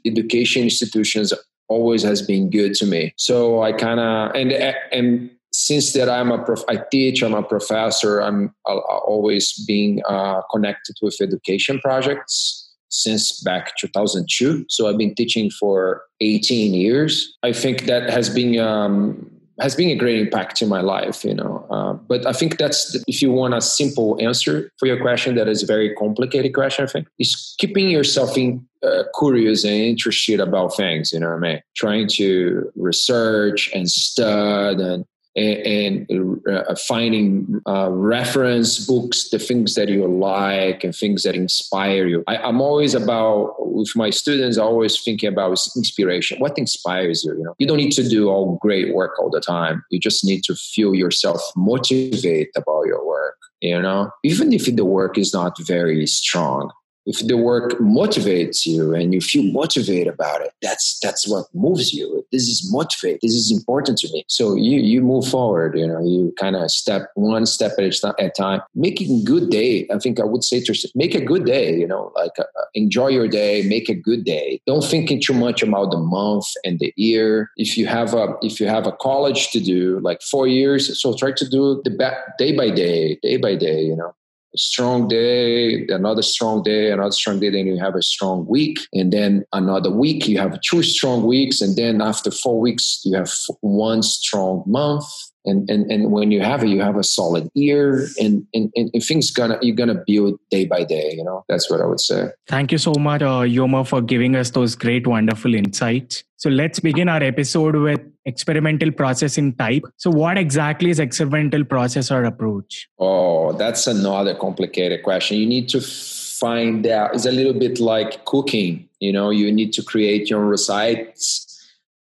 education 0.07 0.63
institutions 0.63 1.33
always 1.69 2.03
has 2.03 2.21
been 2.23 2.51
good 2.51 2.75
to 2.75 2.87
me 2.87 3.13
so 3.17 3.63
i 3.63 3.73
kind 3.73 4.01
of 4.01 4.31
and 4.35 4.53
and 4.93 5.31
since 5.53 5.93
that 5.93 6.09
I'm 6.09 6.33
a 6.33 6.43
prof, 6.43 6.61
I 6.69 6.83
teach, 6.91 7.23
I'm 7.23 7.35
a 7.35 7.43
professor. 7.43 8.21
I'm 8.21 8.55
always 8.65 9.53
being 9.67 10.03
uh, 10.09 10.41
connected 10.51 10.97
with 11.03 11.17
education 11.21 11.79
projects 11.81 12.71
since 12.89 13.41
back 13.43 13.73
2002. 13.79 14.67
So 14.69 14.89
I've 14.89 14.99
been 14.99 15.15
teaching 15.15 15.51
for 15.51 16.03
18 16.21 16.75
years. 16.75 17.37
I 17.43 17.53
think 17.53 17.85
that 17.87 18.09
has 18.11 18.31
been 18.31 18.59
um, 18.59 19.31
has 19.61 19.75
been 19.75 19.91
a 19.91 19.97
great 19.97 20.19
impact 20.19 20.63
in 20.63 20.69
my 20.69 20.81
life. 20.81 21.25
You 21.25 21.35
know, 21.35 21.67
uh, 21.71 21.93
but 21.95 22.27
I 22.27 22.33
think 22.33 22.59
that's 22.59 22.97
if 23.07 23.23
you 23.23 23.33
want 23.33 23.55
a 23.55 23.61
simple 23.61 24.17
answer 24.21 24.71
for 24.79 24.87
your 24.87 25.01
question, 25.01 25.35
that 25.37 25.49
is 25.49 25.63
a 25.63 25.67
very 25.67 25.95
complicated 25.95 26.55
question. 26.55 26.85
I 26.85 26.89
think 26.89 27.09
is 27.19 27.55
keeping 27.59 27.89
yourself 27.89 28.37
in 28.37 28.67
uh, 28.83 29.05
curious 29.19 29.65
and 29.65 29.75
interested 29.75 30.41
about 30.41 30.77
things. 30.77 31.13
You 31.13 31.21
know 31.21 31.29
what 31.29 31.37
I 31.37 31.41
mean? 31.41 31.61
Trying 31.77 32.09
to 32.15 32.71
research 32.77 33.71
and 33.75 33.89
study 33.91 34.83
and 34.83 35.05
and, 35.35 36.07
and 36.11 36.41
uh, 36.47 36.75
finding 36.75 37.61
uh, 37.67 37.89
reference 37.91 38.87
books, 38.87 39.31
the 39.31 39.39
things 39.39 39.75
that 39.75 39.89
you 39.89 40.07
like 40.07 40.85
and 40.85 40.95
things 40.95 41.23
that 41.23 41.35
inspire 41.35 42.07
you. 42.07 42.23
I, 42.27 42.37
am 42.49 42.61
always 42.61 42.95
about 42.95 43.55
with 43.59 43.95
my 43.97 44.11
students. 44.11 44.59
always 44.59 45.01
thinking 45.01 45.29
about 45.29 45.59
inspiration. 45.77 46.39
What 46.39 46.59
inspires 46.59 47.25
you? 47.25 47.35
You 47.37 47.45
know, 47.45 47.55
you 47.59 47.67
don't 47.67 47.79
need 47.79 47.93
to 47.93 48.09
do 48.09 48.29
all 48.29 48.59
great 48.61 48.95
work 48.95 49.19
all 49.19 49.31
the 49.31 49.41
time. 49.41 49.85
You 49.91 49.99
just 49.99 50.25
need 50.25 50.45
to 50.45 50.55
feel 50.55 50.95
yourself 50.95 51.41
motivate 51.57 52.51
about 52.55 52.87
your 52.87 53.07
work. 53.07 53.37
You 53.61 53.81
know, 53.81 54.11
even 54.25 54.53
if 54.53 54.65
the 54.65 54.85
work 54.85 55.17
is 55.17 55.33
not 55.33 55.57
very 55.61 56.07
strong, 56.07 56.73
if 57.07 57.27
the 57.27 57.37
work 57.37 57.73
motivates 57.81 58.65
you 58.67 58.95
and 58.95 59.13
you 59.13 59.21
feel 59.21 59.51
motivated 59.53 60.13
about 60.13 60.41
it 60.41 60.53
that's 60.63 60.99
that's 61.01 61.29
what 61.29 61.47
moves 61.55 61.93
you. 61.93 62.25
This 62.33 62.49
is 62.49 62.71
motivate 62.73 63.21
this 63.21 63.33
is 63.33 63.51
important 63.51 63.99
to 63.99 64.13
me. 64.13 64.25
So 64.29 64.55
you 64.55 64.79
you 64.79 65.01
move 65.01 65.27
forward 65.27 65.77
you 65.77 65.87
know 65.87 66.01
you 66.01 66.33
kind 66.39 66.57
of 66.57 66.71
step 66.71 67.11
one 67.15 67.47
step 67.47 67.73
at 67.79 67.85
a 68.19 68.31
time. 68.31 68.61
Making 68.75 69.25
good 69.25 69.51
day 69.51 69.87
i 69.93 69.99
think 69.99 70.21
i 70.21 70.25
would 70.25 70.45
say 70.45 70.61
to 70.61 70.73
make 70.95 71.15
a 71.15 71.25
good 71.25 71.45
day 71.45 71.77
you 71.77 71.87
know 71.87 72.13
like 72.15 72.39
uh, 72.39 72.45
enjoy 72.75 73.09
your 73.09 73.29
day 73.29 73.63
make 73.69 73.89
a 73.89 73.95
good 73.95 74.25
day. 74.25 74.61
Don't 74.67 74.85
thinking 74.85 75.21
too 75.21 75.35
much 75.35 75.63
about 75.63 75.91
the 75.91 75.99
month 75.99 76.47
and 76.65 76.79
the 76.79 76.93
year. 76.97 77.51
If 77.57 77.77
you 77.77 77.87
have 77.87 78.15
a 78.15 78.35
if 78.43 78.61
you 78.61 78.67
have 78.67 78.87
a 78.87 78.93
college 78.93 79.51
to 79.51 79.61
do 79.61 80.01
like 80.01 80.23
four 80.23 80.47
years 80.47 81.01
so 81.01 81.15
try 81.17 81.33
to 81.33 81.49
do 81.49 81.81
the 81.85 81.93
day 82.39 82.57
by 82.57 82.71
day 82.71 83.19
day 83.23 83.37
by 83.37 83.55
day 83.55 83.83
you 83.83 83.97
know 83.97 84.15
strong 84.57 85.09
day, 85.09 85.87
another 85.89 86.23
strong 86.23 86.63
day, 86.63 86.91
another 86.91 87.13
strong 87.13 87.41
day, 87.41 87.51
then 87.51 87.67
you 87.67 87.79
have 87.79 87.95
a 87.95 88.03
strong 88.03 88.47
week. 88.47 88.79
And 88.93 89.13
then 89.13 89.45
another 89.53 89.91
week, 89.91 90.29
you 90.29 90.39
have 90.39 90.61
two 90.61 90.83
strong 90.83 91.25
weeks. 91.25 91.61
And 91.61 91.77
then 91.77 92.01
after 92.01 92.31
four 92.31 92.61
weeks, 92.61 93.01
you 93.05 93.17
have 93.17 93.33
one 93.61 94.03
strong 94.03 94.63
month. 94.67 95.05
And, 95.45 95.69
and, 95.69 95.91
and 95.91 96.13
when 96.13 96.31
you 96.31 96.41
have 96.41 96.63
it, 96.63 96.69
you 96.69 96.81
have 96.81 96.97
a 96.97 97.03
solid 97.03 97.49
ear 97.55 98.07
and, 98.19 98.47
and, 98.55 98.71
and 98.77 99.03
things 99.03 99.31
gonna, 99.31 99.59
you're 99.61 99.77
gonna 99.77 100.03
build 100.07 100.39
day 100.51 100.67
by 100.67 100.85
day, 100.85 101.15
you 101.17 101.25
know, 101.25 101.45
that's 101.49 101.71
what 101.71 101.81
I 101.81 101.87
would 101.87 102.01
say. 102.01 102.29
Thank 102.47 102.73
you 102.73 102.79
so 102.79 102.93
much, 102.99 103.23
uh, 103.23 103.43
Yomar, 103.43 103.87
for 103.87 104.01
giving 104.01 104.37
us 104.37 104.51
those 104.51 104.75
great, 104.75 105.07
wonderful 105.07 105.55
insights. 105.55 106.25
So 106.37 106.51
let's 106.51 106.81
begin 106.81 107.09
our 107.09 107.23
episode 107.23 107.77
with 107.77 108.01
experimental 108.25 108.91
processing 108.91 109.55
type. 109.55 109.85
So 109.97 110.11
what 110.11 110.39
exactly 110.39 110.91
is 110.91 110.99
experimental 110.99 111.65
process 111.65 112.11
or 112.11 112.25
approach? 112.25 112.89
Oh, 112.99 113.53
that's 113.53 113.87
another 113.87 114.35
complicated 114.35 115.03
question. 115.03 115.39
You 115.39 115.47
need 115.47 115.69
to 115.71 115.81
find 115.81 116.87
out. 116.87 117.15
It's 117.15 117.27
a 117.27 117.33
little 117.33 117.55
bit 117.55 117.79
like 117.79 118.25
cooking. 118.25 118.89
You 119.01 119.13
know, 119.13 119.31
you 119.31 119.53
need 119.53 119.73
to 119.75 119.83
create 119.83 120.31
your 120.31 120.41
own 120.41 120.49
recipes 120.49 121.52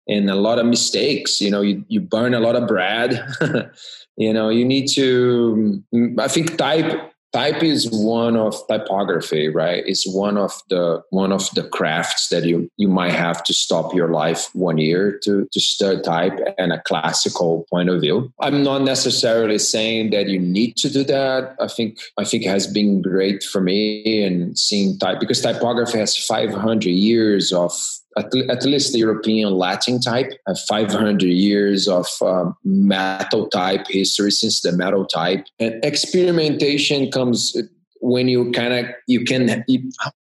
and 0.08 0.30
a 0.30 0.34
lot 0.34 0.58
of 0.58 0.66
mistakes. 0.66 1.40
You 1.40 1.50
know, 1.50 1.60
you, 1.60 1.84
you 1.88 2.00
burn 2.00 2.34
a 2.34 2.40
lot 2.40 2.56
of 2.56 2.68
bread. 2.68 3.24
you 4.16 4.32
know, 4.32 4.48
you 4.48 4.64
need 4.64 4.88
to, 4.94 5.82
I 6.18 6.28
think 6.28 6.56
type 6.56 7.12
type 7.32 7.62
is 7.62 7.88
one 7.90 8.36
of 8.36 8.54
typography 8.68 9.48
right 9.48 9.82
it's 9.86 10.06
one 10.06 10.36
of 10.36 10.52
the 10.68 11.02
one 11.10 11.32
of 11.32 11.48
the 11.54 11.62
crafts 11.62 12.28
that 12.28 12.44
you 12.44 12.68
you 12.76 12.88
might 12.88 13.12
have 13.12 13.42
to 13.42 13.54
stop 13.54 13.94
your 13.94 14.08
life 14.08 14.50
one 14.52 14.78
year 14.78 15.18
to 15.22 15.48
to 15.50 15.60
study 15.60 16.00
type 16.02 16.38
and 16.58 16.72
a 16.72 16.82
classical 16.82 17.66
point 17.70 17.88
of 17.88 18.00
view 18.00 18.32
i'm 18.40 18.62
not 18.62 18.82
necessarily 18.82 19.58
saying 19.58 20.10
that 20.10 20.28
you 20.28 20.38
need 20.38 20.76
to 20.76 20.90
do 20.90 21.02
that 21.02 21.56
i 21.60 21.66
think 21.66 21.98
i 22.18 22.24
think 22.24 22.44
it 22.44 22.50
has 22.50 22.66
been 22.66 23.00
great 23.00 23.42
for 23.42 23.60
me 23.60 24.22
and 24.22 24.58
seeing 24.58 24.98
type 24.98 25.18
because 25.18 25.40
typography 25.40 25.98
has 25.98 26.16
500 26.16 26.84
years 26.84 27.52
of 27.52 27.72
at, 28.18 28.34
at, 28.48 28.64
least 28.64 28.92
the 28.92 28.98
European 28.98 29.52
Latin 29.52 30.00
type, 30.00 30.32
have 30.46 30.58
500 30.68 31.22
years 31.22 31.88
of 31.88 32.06
um, 32.20 32.56
metal 32.64 33.48
type 33.48 33.86
history 33.88 34.30
since 34.30 34.60
the 34.60 34.72
metal 34.72 35.06
type. 35.06 35.44
And 35.58 35.84
experimentation 35.84 37.10
comes 37.10 37.56
when 38.02 38.26
you 38.26 38.50
kind 38.50 38.74
of 38.74 38.86
you 39.06 39.24
can 39.24 39.64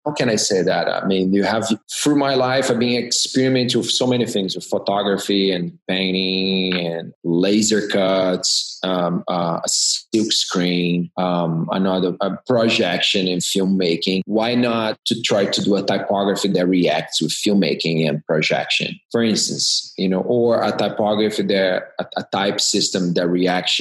how 0.05 0.11
can 0.13 0.29
i 0.29 0.35
say 0.35 0.61
that? 0.61 0.87
I 0.87 1.05
mean 1.07 1.33
you 1.33 1.43
have 1.43 1.67
through 1.91 2.15
my 2.15 2.35
life 2.35 2.69
i've 2.69 2.79
been 2.79 3.03
experimenting 3.03 3.81
with 3.81 3.89
so 3.89 4.05
many 4.05 4.25
things 4.25 4.55
with 4.55 4.65
photography 4.65 5.51
and 5.51 5.77
painting 5.87 6.77
and 6.77 7.13
laser 7.23 7.87
cuts 7.87 8.79
um, 8.83 9.23
uh, 9.27 9.59
a 9.63 9.67
silk 9.67 10.31
screen 10.31 11.11
um, 11.17 11.67
another 11.71 12.15
a 12.21 12.37
projection 12.47 13.27
in 13.27 13.39
filmmaking. 13.39 14.21
Why 14.25 14.55
not 14.55 14.99
to 15.05 15.19
try 15.21 15.45
to 15.45 15.61
do 15.61 15.75
a 15.75 15.83
typography 15.83 16.49
that 16.49 16.67
reacts 16.67 17.21
with 17.21 17.31
filmmaking 17.31 18.07
and 18.07 18.23
projection? 18.25 18.99
For 19.11 19.23
instance 19.23 19.93
you 19.97 20.07
know 20.07 20.21
or 20.21 20.61
a 20.63 20.71
typography 20.71 21.43
that 21.43 21.93
a, 21.99 22.05
a 22.17 22.23
type 22.31 22.61
system 22.61 23.15
that 23.15 23.27
reacts 23.27 23.79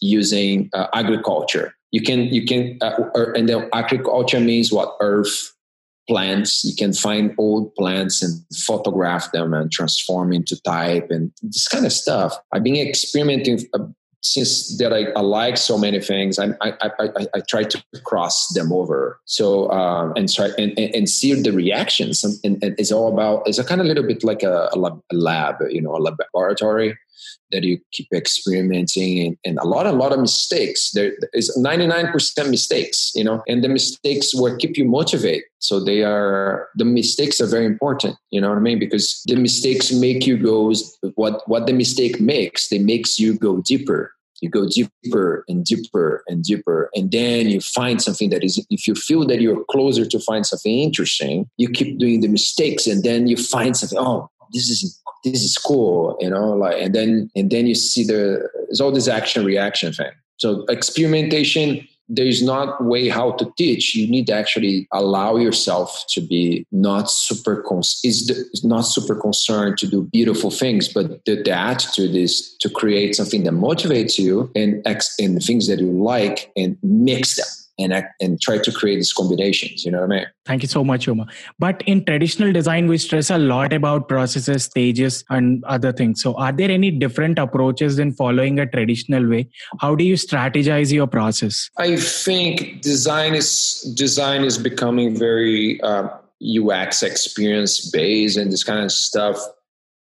using 0.00 0.70
uh, 0.72 0.86
agriculture 0.94 1.74
you 1.94 2.02
can 2.02 2.24
you 2.34 2.44
can 2.44 2.76
uh, 2.82 2.96
and 3.36 3.48
then 3.48 3.70
agriculture 3.72 4.40
means 4.40 4.72
what? 4.72 4.96
Earth 4.98 5.52
plants. 6.08 6.64
You 6.64 6.74
can 6.74 6.92
find 6.92 7.32
old 7.38 7.72
plants 7.76 8.20
and 8.20 8.44
photograph 8.66 9.30
them 9.30 9.54
and 9.54 9.70
transform 9.70 10.32
into 10.32 10.60
type 10.62 11.06
and 11.10 11.30
this 11.40 11.68
kind 11.68 11.86
of 11.86 11.92
stuff. 11.92 12.36
I've 12.52 12.64
been 12.64 12.74
experimenting 12.76 13.60
uh, 13.74 13.86
since 14.24 14.78
that 14.78 14.92
I, 14.92 15.10
I, 15.16 15.20
like 15.20 15.58
so 15.58 15.76
many 15.76 16.00
things 16.00 16.38
I, 16.38 16.48
I, 16.62 16.72
I, 16.80 17.26
I, 17.34 17.40
try 17.46 17.62
to 17.62 17.84
cross 18.04 18.48
them 18.54 18.72
over. 18.72 19.20
So 19.26 19.70
um, 19.70 20.14
and 20.16 20.32
try 20.32 20.46
and, 20.58 20.72
and, 20.78 20.94
and, 20.94 21.08
see 21.08 21.34
the 21.34 21.52
reactions. 21.52 22.24
And, 22.24 22.58
and, 22.62 22.74
it's 22.78 22.90
all 22.90 23.12
about 23.12 23.46
it's 23.46 23.58
a 23.58 23.64
kind 23.64 23.82
of 23.82 23.86
little 23.86 24.06
bit 24.06 24.24
like 24.24 24.42
a, 24.42 24.70
a 24.72 25.14
lab 25.14 25.56
you 25.68 25.82
know 25.82 25.94
a 25.94 25.98
laboratory 25.98 26.98
that 27.50 27.64
you 27.64 27.78
keep 27.92 28.08
experimenting 28.14 29.26
and, 29.26 29.36
and, 29.44 29.58
a 29.58 29.66
lot 29.66 29.86
a 29.86 29.92
lot 29.92 30.12
of 30.12 30.20
mistakes. 30.20 30.92
There 30.92 31.12
is 31.34 31.54
99% 31.62 32.50
mistakes 32.50 33.12
you 33.14 33.24
know 33.24 33.42
and 33.46 33.62
the 33.62 33.68
mistakes 33.68 34.34
will 34.34 34.56
keep 34.56 34.78
you 34.78 34.86
motivated 34.86 35.44
so 35.64 35.82
they 35.82 36.02
are 36.02 36.68
the 36.76 36.84
mistakes 36.84 37.40
are 37.40 37.46
very 37.46 37.66
important 37.66 38.16
you 38.30 38.40
know 38.40 38.48
what 38.48 38.58
i 38.58 38.60
mean 38.60 38.78
because 38.78 39.22
the 39.26 39.36
mistakes 39.36 39.92
make 39.92 40.26
you 40.26 40.36
go 40.36 40.72
what 41.14 41.42
what 41.46 41.66
the 41.66 41.72
mistake 41.72 42.20
makes 42.20 42.68
they 42.68 42.78
makes 42.78 43.18
you 43.18 43.38
go 43.38 43.60
deeper 43.62 44.12
you 44.40 44.50
go 44.50 44.68
deeper 44.68 45.44
and 45.48 45.64
deeper 45.64 46.22
and 46.28 46.44
deeper 46.44 46.90
and 46.94 47.12
then 47.12 47.48
you 47.48 47.60
find 47.60 48.02
something 48.02 48.30
that 48.30 48.44
is 48.44 48.64
if 48.68 48.86
you 48.86 48.94
feel 48.94 49.26
that 49.26 49.40
you're 49.40 49.64
closer 49.70 50.04
to 50.04 50.18
find 50.20 50.44
something 50.44 50.80
interesting 50.80 51.48
you 51.56 51.68
keep 51.68 51.98
doing 51.98 52.20
the 52.20 52.28
mistakes 52.28 52.86
and 52.86 53.02
then 53.04 53.26
you 53.26 53.36
find 53.36 53.76
something 53.76 53.98
oh 53.98 54.28
this 54.52 54.68
is 54.68 55.00
this 55.24 55.42
is 55.42 55.56
cool, 55.56 56.16
you 56.20 56.30
know, 56.30 56.52
like, 56.52 56.76
and 56.80 56.94
then, 56.94 57.30
and 57.34 57.50
then 57.50 57.66
you 57.66 57.74
see 57.74 58.04
the, 58.04 58.48
there's 58.66 58.80
all 58.80 58.92
this 58.92 59.08
action 59.08 59.44
reaction 59.44 59.92
thing. 59.92 60.12
So 60.36 60.64
experimentation, 60.68 61.86
there's 62.08 62.42
not 62.42 62.84
way 62.84 63.08
how 63.08 63.32
to 63.32 63.52
teach. 63.56 63.94
You 63.94 64.08
need 64.10 64.26
to 64.26 64.34
actually 64.34 64.86
allow 64.92 65.36
yourself 65.36 66.04
to 66.10 66.20
be 66.20 66.66
not 66.70 67.10
super, 67.10 67.62
cons- 67.62 68.00
is, 68.04 68.30
is 68.30 68.64
not 68.64 68.82
super 68.82 69.14
concerned 69.14 69.78
to 69.78 69.86
do 69.86 70.02
beautiful 70.12 70.50
things, 70.50 70.92
but 70.92 71.24
the, 71.24 71.42
the 71.42 71.52
attitude 71.52 72.14
is 72.14 72.54
to 72.60 72.68
create 72.68 73.14
something 73.14 73.44
that 73.44 73.54
motivates 73.54 74.18
you 74.18 74.50
and, 74.54 74.82
ex- 74.86 75.14
and 75.18 75.42
things 75.42 75.66
that 75.68 75.78
you 75.78 75.90
like 75.90 76.52
and 76.56 76.76
mix 76.82 77.36
them 77.36 77.63
and 77.78 77.92
and 78.20 78.40
try 78.40 78.58
to 78.58 78.70
create 78.72 78.96
these 78.96 79.12
combinations 79.12 79.84
you 79.84 79.90
know 79.90 80.00
what 80.00 80.12
i 80.12 80.16
mean? 80.16 80.26
Thank 80.46 80.62
you 80.62 80.68
so 80.68 80.84
much 80.84 81.06
Yomar. 81.06 81.28
but 81.58 81.82
in 81.86 82.04
traditional 82.04 82.52
design 82.52 82.86
we 82.86 82.98
stress 82.98 83.30
a 83.30 83.38
lot 83.38 83.72
about 83.72 84.08
processes 84.08 84.64
stages 84.64 85.24
and 85.30 85.64
other 85.64 85.92
things. 85.92 86.22
So 86.22 86.34
are 86.34 86.52
there 86.52 86.70
any 86.70 86.90
different 86.90 87.38
approaches 87.38 87.96
than 87.96 88.12
following 88.12 88.58
a 88.58 88.66
traditional 88.66 89.28
way? 89.28 89.48
How 89.80 89.94
do 89.94 90.04
you 90.04 90.14
strategize 90.14 90.92
your 90.92 91.06
process? 91.06 91.70
I 91.78 91.96
think 91.96 92.82
design 92.82 93.34
is 93.34 93.80
design 93.96 94.44
is 94.44 94.58
becoming 94.58 95.16
very 95.16 95.80
uh, 95.82 96.08
ux 96.60 97.02
experience 97.02 97.90
based 97.90 98.36
and 98.36 98.52
this 98.52 98.64
kind 98.64 98.84
of 98.84 98.92
stuff. 98.92 99.38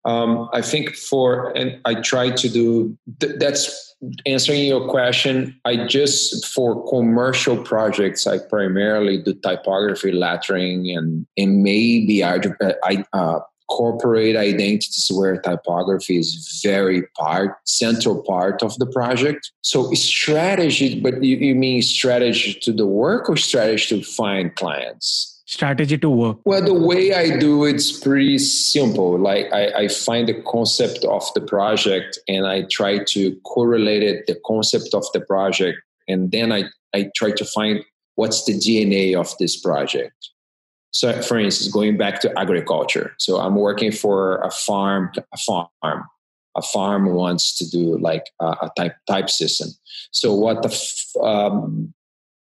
Um, 0.04 0.48
i 0.52 0.60
think 0.60 0.96
for 0.96 1.56
and 1.56 1.78
i 1.84 1.94
try 1.94 2.30
to 2.30 2.48
do 2.48 2.98
th- 3.20 3.34
that's 3.38 3.91
answering 4.26 4.64
your 4.64 4.88
question, 4.88 5.58
I 5.64 5.86
just 5.86 6.46
for 6.46 6.88
commercial 6.88 7.56
projects, 7.56 8.26
I 8.26 8.38
primarily 8.38 9.18
do 9.18 9.34
typography, 9.34 10.12
lettering, 10.12 10.90
and 10.90 11.26
and 11.36 11.62
maybe 11.62 12.24
I, 12.24 12.40
uh, 13.12 13.40
corporate 13.68 14.36
identities 14.36 15.10
where 15.14 15.40
typography 15.40 16.18
is 16.18 16.60
very 16.62 17.02
part 17.16 17.56
central 17.64 18.22
part 18.22 18.62
of 18.62 18.76
the 18.78 18.86
project. 18.86 19.50
So 19.62 19.90
strategy 19.94 21.00
but 21.00 21.22
you, 21.22 21.36
you 21.36 21.54
mean 21.54 21.80
strategy 21.80 22.52
to 22.60 22.72
the 22.72 22.86
work 22.86 23.30
or 23.30 23.36
strategy 23.36 24.00
to 24.00 24.04
find 24.04 24.54
clients 24.56 25.31
strategy 25.52 25.98
to 25.98 26.08
work? 26.08 26.38
Well, 26.46 26.64
the 26.64 26.72
way 26.72 27.12
I 27.12 27.36
do 27.36 27.64
it's 27.64 27.92
pretty 27.92 28.38
simple. 28.38 29.18
Like 29.18 29.52
I, 29.52 29.84
I, 29.84 29.88
find 29.88 30.26
the 30.26 30.40
concept 30.42 31.04
of 31.04 31.24
the 31.34 31.42
project 31.42 32.18
and 32.26 32.46
I 32.46 32.62
try 32.70 33.04
to 33.04 33.36
correlate 33.44 34.02
it, 34.02 34.26
the 34.26 34.38
concept 34.46 34.94
of 34.94 35.04
the 35.12 35.20
project, 35.20 35.78
and 36.08 36.32
then 36.32 36.52
I, 36.52 36.64
I 36.94 37.10
try 37.14 37.32
to 37.32 37.44
find 37.44 37.84
what's 38.14 38.44
the 38.46 38.54
DNA 38.54 39.14
of 39.14 39.36
this 39.38 39.60
project. 39.60 40.16
So, 40.90 41.20
for 41.22 41.38
instance, 41.38 41.72
going 41.72 41.96
back 41.96 42.20
to 42.20 42.38
agriculture. 42.38 43.14
So 43.18 43.38
I'm 43.38 43.56
working 43.56 43.92
for 43.92 44.38
a 44.38 44.50
farm, 44.50 45.12
a 45.32 45.38
farm. 45.38 46.04
A 46.54 46.60
farm 46.60 47.14
wants 47.14 47.56
to 47.56 47.70
do 47.70 47.98
like 47.98 48.24
a, 48.38 48.44
a 48.44 48.70
type 48.76 48.94
type 49.06 49.30
system. 49.30 49.68
So 50.10 50.34
what 50.34 50.62
the 50.62 50.70
um, 51.22 51.94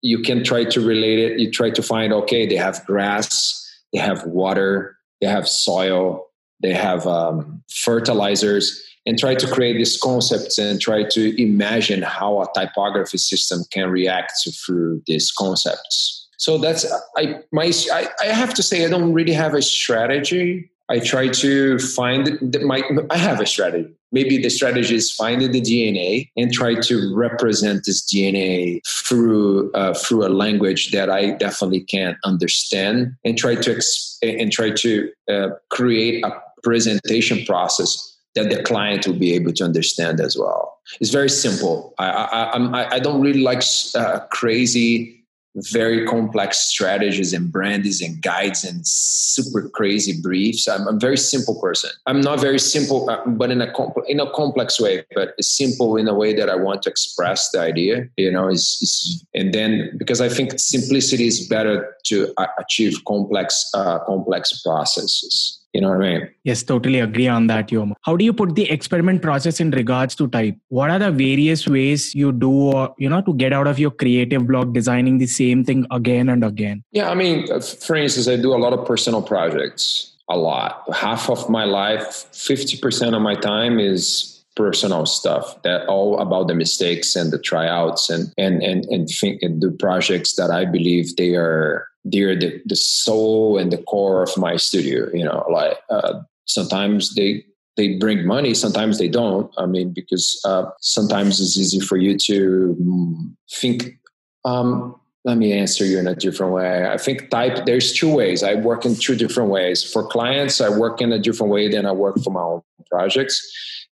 you 0.04 0.18
can 0.18 0.44
try 0.44 0.64
to 0.64 0.80
relate 0.82 1.18
it. 1.18 1.40
You 1.40 1.50
try 1.50 1.70
to 1.70 1.82
find, 1.82 2.12
okay, 2.12 2.46
they 2.46 2.56
have 2.56 2.84
grass, 2.84 3.66
they 3.90 3.98
have 3.98 4.22
water, 4.26 4.98
they 5.22 5.26
have 5.26 5.48
soil, 5.48 6.26
they 6.62 6.74
have 6.74 7.06
um, 7.06 7.62
fertilizers, 7.70 8.84
and 9.06 9.18
try 9.18 9.34
to 9.34 9.46
create 9.50 9.78
these 9.78 9.96
concepts 9.96 10.58
and 10.58 10.78
try 10.78 11.04
to 11.04 11.42
imagine 11.42 12.02
how 12.02 12.42
a 12.42 12.46
typography 12.54 13.16
system 13.16 13.62
can 13.72 13.88
react 13.88 14.32
through 14.66 15.02
these 15.06 15.32
concepts. 15.32 16.28
So 16.36 16.58
that's 16.58 16.84
I 17.16 17.40
my 17.50 17.72
I, 17.90 18.08
I 18.20 18.26
have 18.26 18.52
to 18.54 18.62
say 18.62 18.84
I 18.84 18.90
don't 18.90 19.14
really 19.14 19.32
have 19.32 19.54
a 19.54 19.62
strategy. 19.62 20.70
I 20.90 20.98
try 20.98 21.28
to 21.28 21.78
find 21.78 22.38
that 22.52 22.62
my 22.62 22.82
I 23.08 23.16
have 23.16 23.40
a 23.40 23.46
strategy. 23.46 23.94
Maybe 24.14 24.38
the 24.38 24.48
strategy 24.48 24.94
is 24.94 25.10
finding 25.10 25.50
the 25.50 25.60
DNA 25.60 26.30
and 26.36 26.52
try 26.52 26.76
to 26.76 27.12
represent 27.14 27.84
this 27.84 28.00
DNA 28.00 28.80
through 28.86 29.72
uh, 29.72 29.92
through 29.92 30.24
a 30.24 30.30
language 30.30 30.92
that 30.92 31.10
I 31.10 31.32
definitely 31.32 31.80
can 31.80 32.16
understand 32.24 33.16
and 33.24 33.36
try 33.36 33.56
to 33.56 33.80
and 34.22 34.52
try 34.52 34.70
to 34.70 35.10
uh, 35.28 35.48
create 35.70 36.24
a 36.24 36.30
presentation 36.62 37.44
process 37.44 37.90
that 38.36 38.50
the 38.50 38.62
client 38.62 39.04
will 39.06 39.18
be 39.18 39.32
able 39.34 39.52
to 39.54 39.64
understand 39.64 40.20
as 40.20 40.36
well. 40.38 40.78
It's 41.00 41.10
very 41.10 41.28
simple. 41.28 41.92
I 41.98 42.06
I, 42.10 42.42
I, 42.58 42.94
I 42.96 42.98
don't 43.00 43.20
really 43.20 43.42
like 43.42 43.64
uh, 43.96 44.20
crazy 44.30 45.23
very 45.56 46.06
complex 46.06 46.58
strategies 46.58 47.32
and 47.32 47.50
brands 47.50 48.00
and 48.00 48.20
guides 48.22 48.64
and 48.64 48.86
super 48.86 49.68
crazy 49.68 50.20
briefs. 50.20 50.66
I'm, 50.66 50.86
a 50.88 50.92
very 50.92 51.16
simple 51.16 51.60
person. 51.60 51.90
I'm 52.06 52.20
not 52.20 52.40
very 52.40 52.58
simple, 52.58 53.08
uh, 53.08 53.24
but 53.26 53.50
in 53.50 53.62
a 53.62 53.72
in 54.08 54.20
a 54.20 54.30
complex 54.32 54.80
way. 54.80 55.04
But 55.14 55.34
simple 55.42 55.96
in 55.96 56.08
a 56.08 56.14
way 56.14 56.34
that 56.34 56.48
I 56.48 56.56
want 56.56 56.82
to 56.82 56.90
express 56.90 57.50
the 57.50 57.60
idea. 57.60 58.08
You 58.16 58.30
know, 58.30 58.48
is, 58.48 58.78
is 58.82 59.24
and 59.34 59.52
then 59.52 59.96
because 59.96 60.20
I 60.20 60.28
think 60.28 60.58
simplicity 60.58 61.26
is 61.26 61.46
better 61.46 61.96
to 62.04 62.32
uh, 62.36 62.46
achieve 62.58 63.04
complex 63.06 63.70
uh, 63.74 64.00
complex 64.00 64.62
processes. 64.62 65.60
You 65.74 65.80
know 65.80 65.88
what 65.88 66.06
I 66.06 66.18
mean? 66.18 66.30
Yes, 66.44 66.62
totally 66.62 67.00
agree 67.00 67.26
on 67.26 67.48
that, 67.48 67.68
Yomar. 67.68 67.94
How 68.02 68.16
do 68.16 68.24
you 68.24 68.32
put 68.32 68.54
the 68.54 68.70
experiment 68.70 69.22
process 69.22 69.58
in 69.58 69.72
regards 69.72 70.14
to 70.14 70.28
type? 70.28 70.56
What 70.68 70.88
are 70.88 71.00
the 71.00 71.10
various 71.10 71.66
ways 71.66 72.14
you 72.14 72.30
do, 72.30 72.50
or, 72.50 72.94
you 72.96 73.08
know, 73.08 73.20
to 73.22 73.34
get 73.34 73.52
out 73.52 73.66
of 73.66 73.80
your 73.80 73.90
creative 73.90 74.46
block 74.46 74.72
designing 74.72 75.18
the 75.18 75.26
same 75.26 75.64
thing 75.64 75.84
again 75.90 76.28
and 76.28 76.44
again? 76.44 76.84
Yeah, 76.92 77.10
I 77.10 77.14
mean, 77.16 77.50
uh, 77.50 77.58
for 77.60 77.96
instance, 77.96 78.28
I 78.28 78.36
do 78.36 78.54
a 78.54 78.56
lot 78.56 78.72
of 78.72 78.86
personal 78.86 79.20
projects. 79.20 80.12
A 80.30 80.38
lot. 80.38 80.84
Half 80.94 81.28
of 81.28 81.50
my 81.50 81.64
life, 81.64 82.26
50% 82.32 83.14
of 83.14 83.20
my 83.20 83.34
time 83.34 83.78
is 83.78 84.34
personal 84.56 85.04
stuff 85.04 85.60
that 85.64 85.86
all 85.86 86.18
about 86.20 86.46
the 86.48 86.54
mistakes 86.54 87.16
and 87.16 87.32
the 87.32 87.38
tryouts 87.38 88.08
and 88.08 88.32
and 88.38 88.62
and 88.62 88.84
and, 88.86 89.08
think, 89.08 89.42
and 89.42 89.60
the 89.60 89.72
projects 89.72 90.36
that 90.36 90.50
I 90.50 90.64
believe 90.64 91.16
they 91.16 91.34
are 91.34 91.88
they're 92.04 92.38
the, 92.38 92.60
the 92.66 92.76
soul 92.76 93.58
and 93.58 93.72
the 93.72 93.82
core 93.84 94.22
of 94.22 94.36
my 94.36 94.56
studio 94.56 95.08
you 95.14 95.24
know 95.24 95.44
like 95.50 95.78
uh, 95.90 96.20
sometimes 96.46 97.14
they 97.14 97.44
they 97.76 97.96
bring 97.96 98.26
money 98.26 98.54
sometimes 98.54 98.98
they 98.98 99.08
don't. 99.08 99.52
I 99.58 99.66
mean 99.66 99.92
because 99.92 100.40
uh, 100.44 100.66
sometimes 100.80 101.40
it's 101.40 101.58
easy 101.58 101.80
for 101.80 101.96
you 101.96 102.16
to 102.18 102.76
mm, 102.80 103.34
think 103.50 103.98
um, 104.44 104.94
let 105.24 105.38
me 105.38 105.52
answer 105.52 105.86
you 105.86 105.98
in 105.98 106.06
a 106.06 106.14
different 106.14 106.52
way. 106.52 106.86
I 106.86 106.98
think 106.98 107.30
type 107.30 107.64
there's 107.64 107.92
two 107.92 108.12
ways. 108.12 108.42
I 108.42 108.54
work 108.54 108.84
in 108.84 108.94
two 108.94 109.16
different 109.16 109.50
ways. 109.50 109.82
For 109.82 110.06
clients 110.06 110.60
i 110.60 110.68
work 110.68 111.00
in 111.00 111.12
a 111.12 111.18
different 111.18 111.52
way 111.52 111.68
than 111.68 111.86
i 111.86 111.92
work 111.92 112.18
for 112.22 112.30
my 112.30 112.42
own 112.42 112.62
projects. 112.90 113.40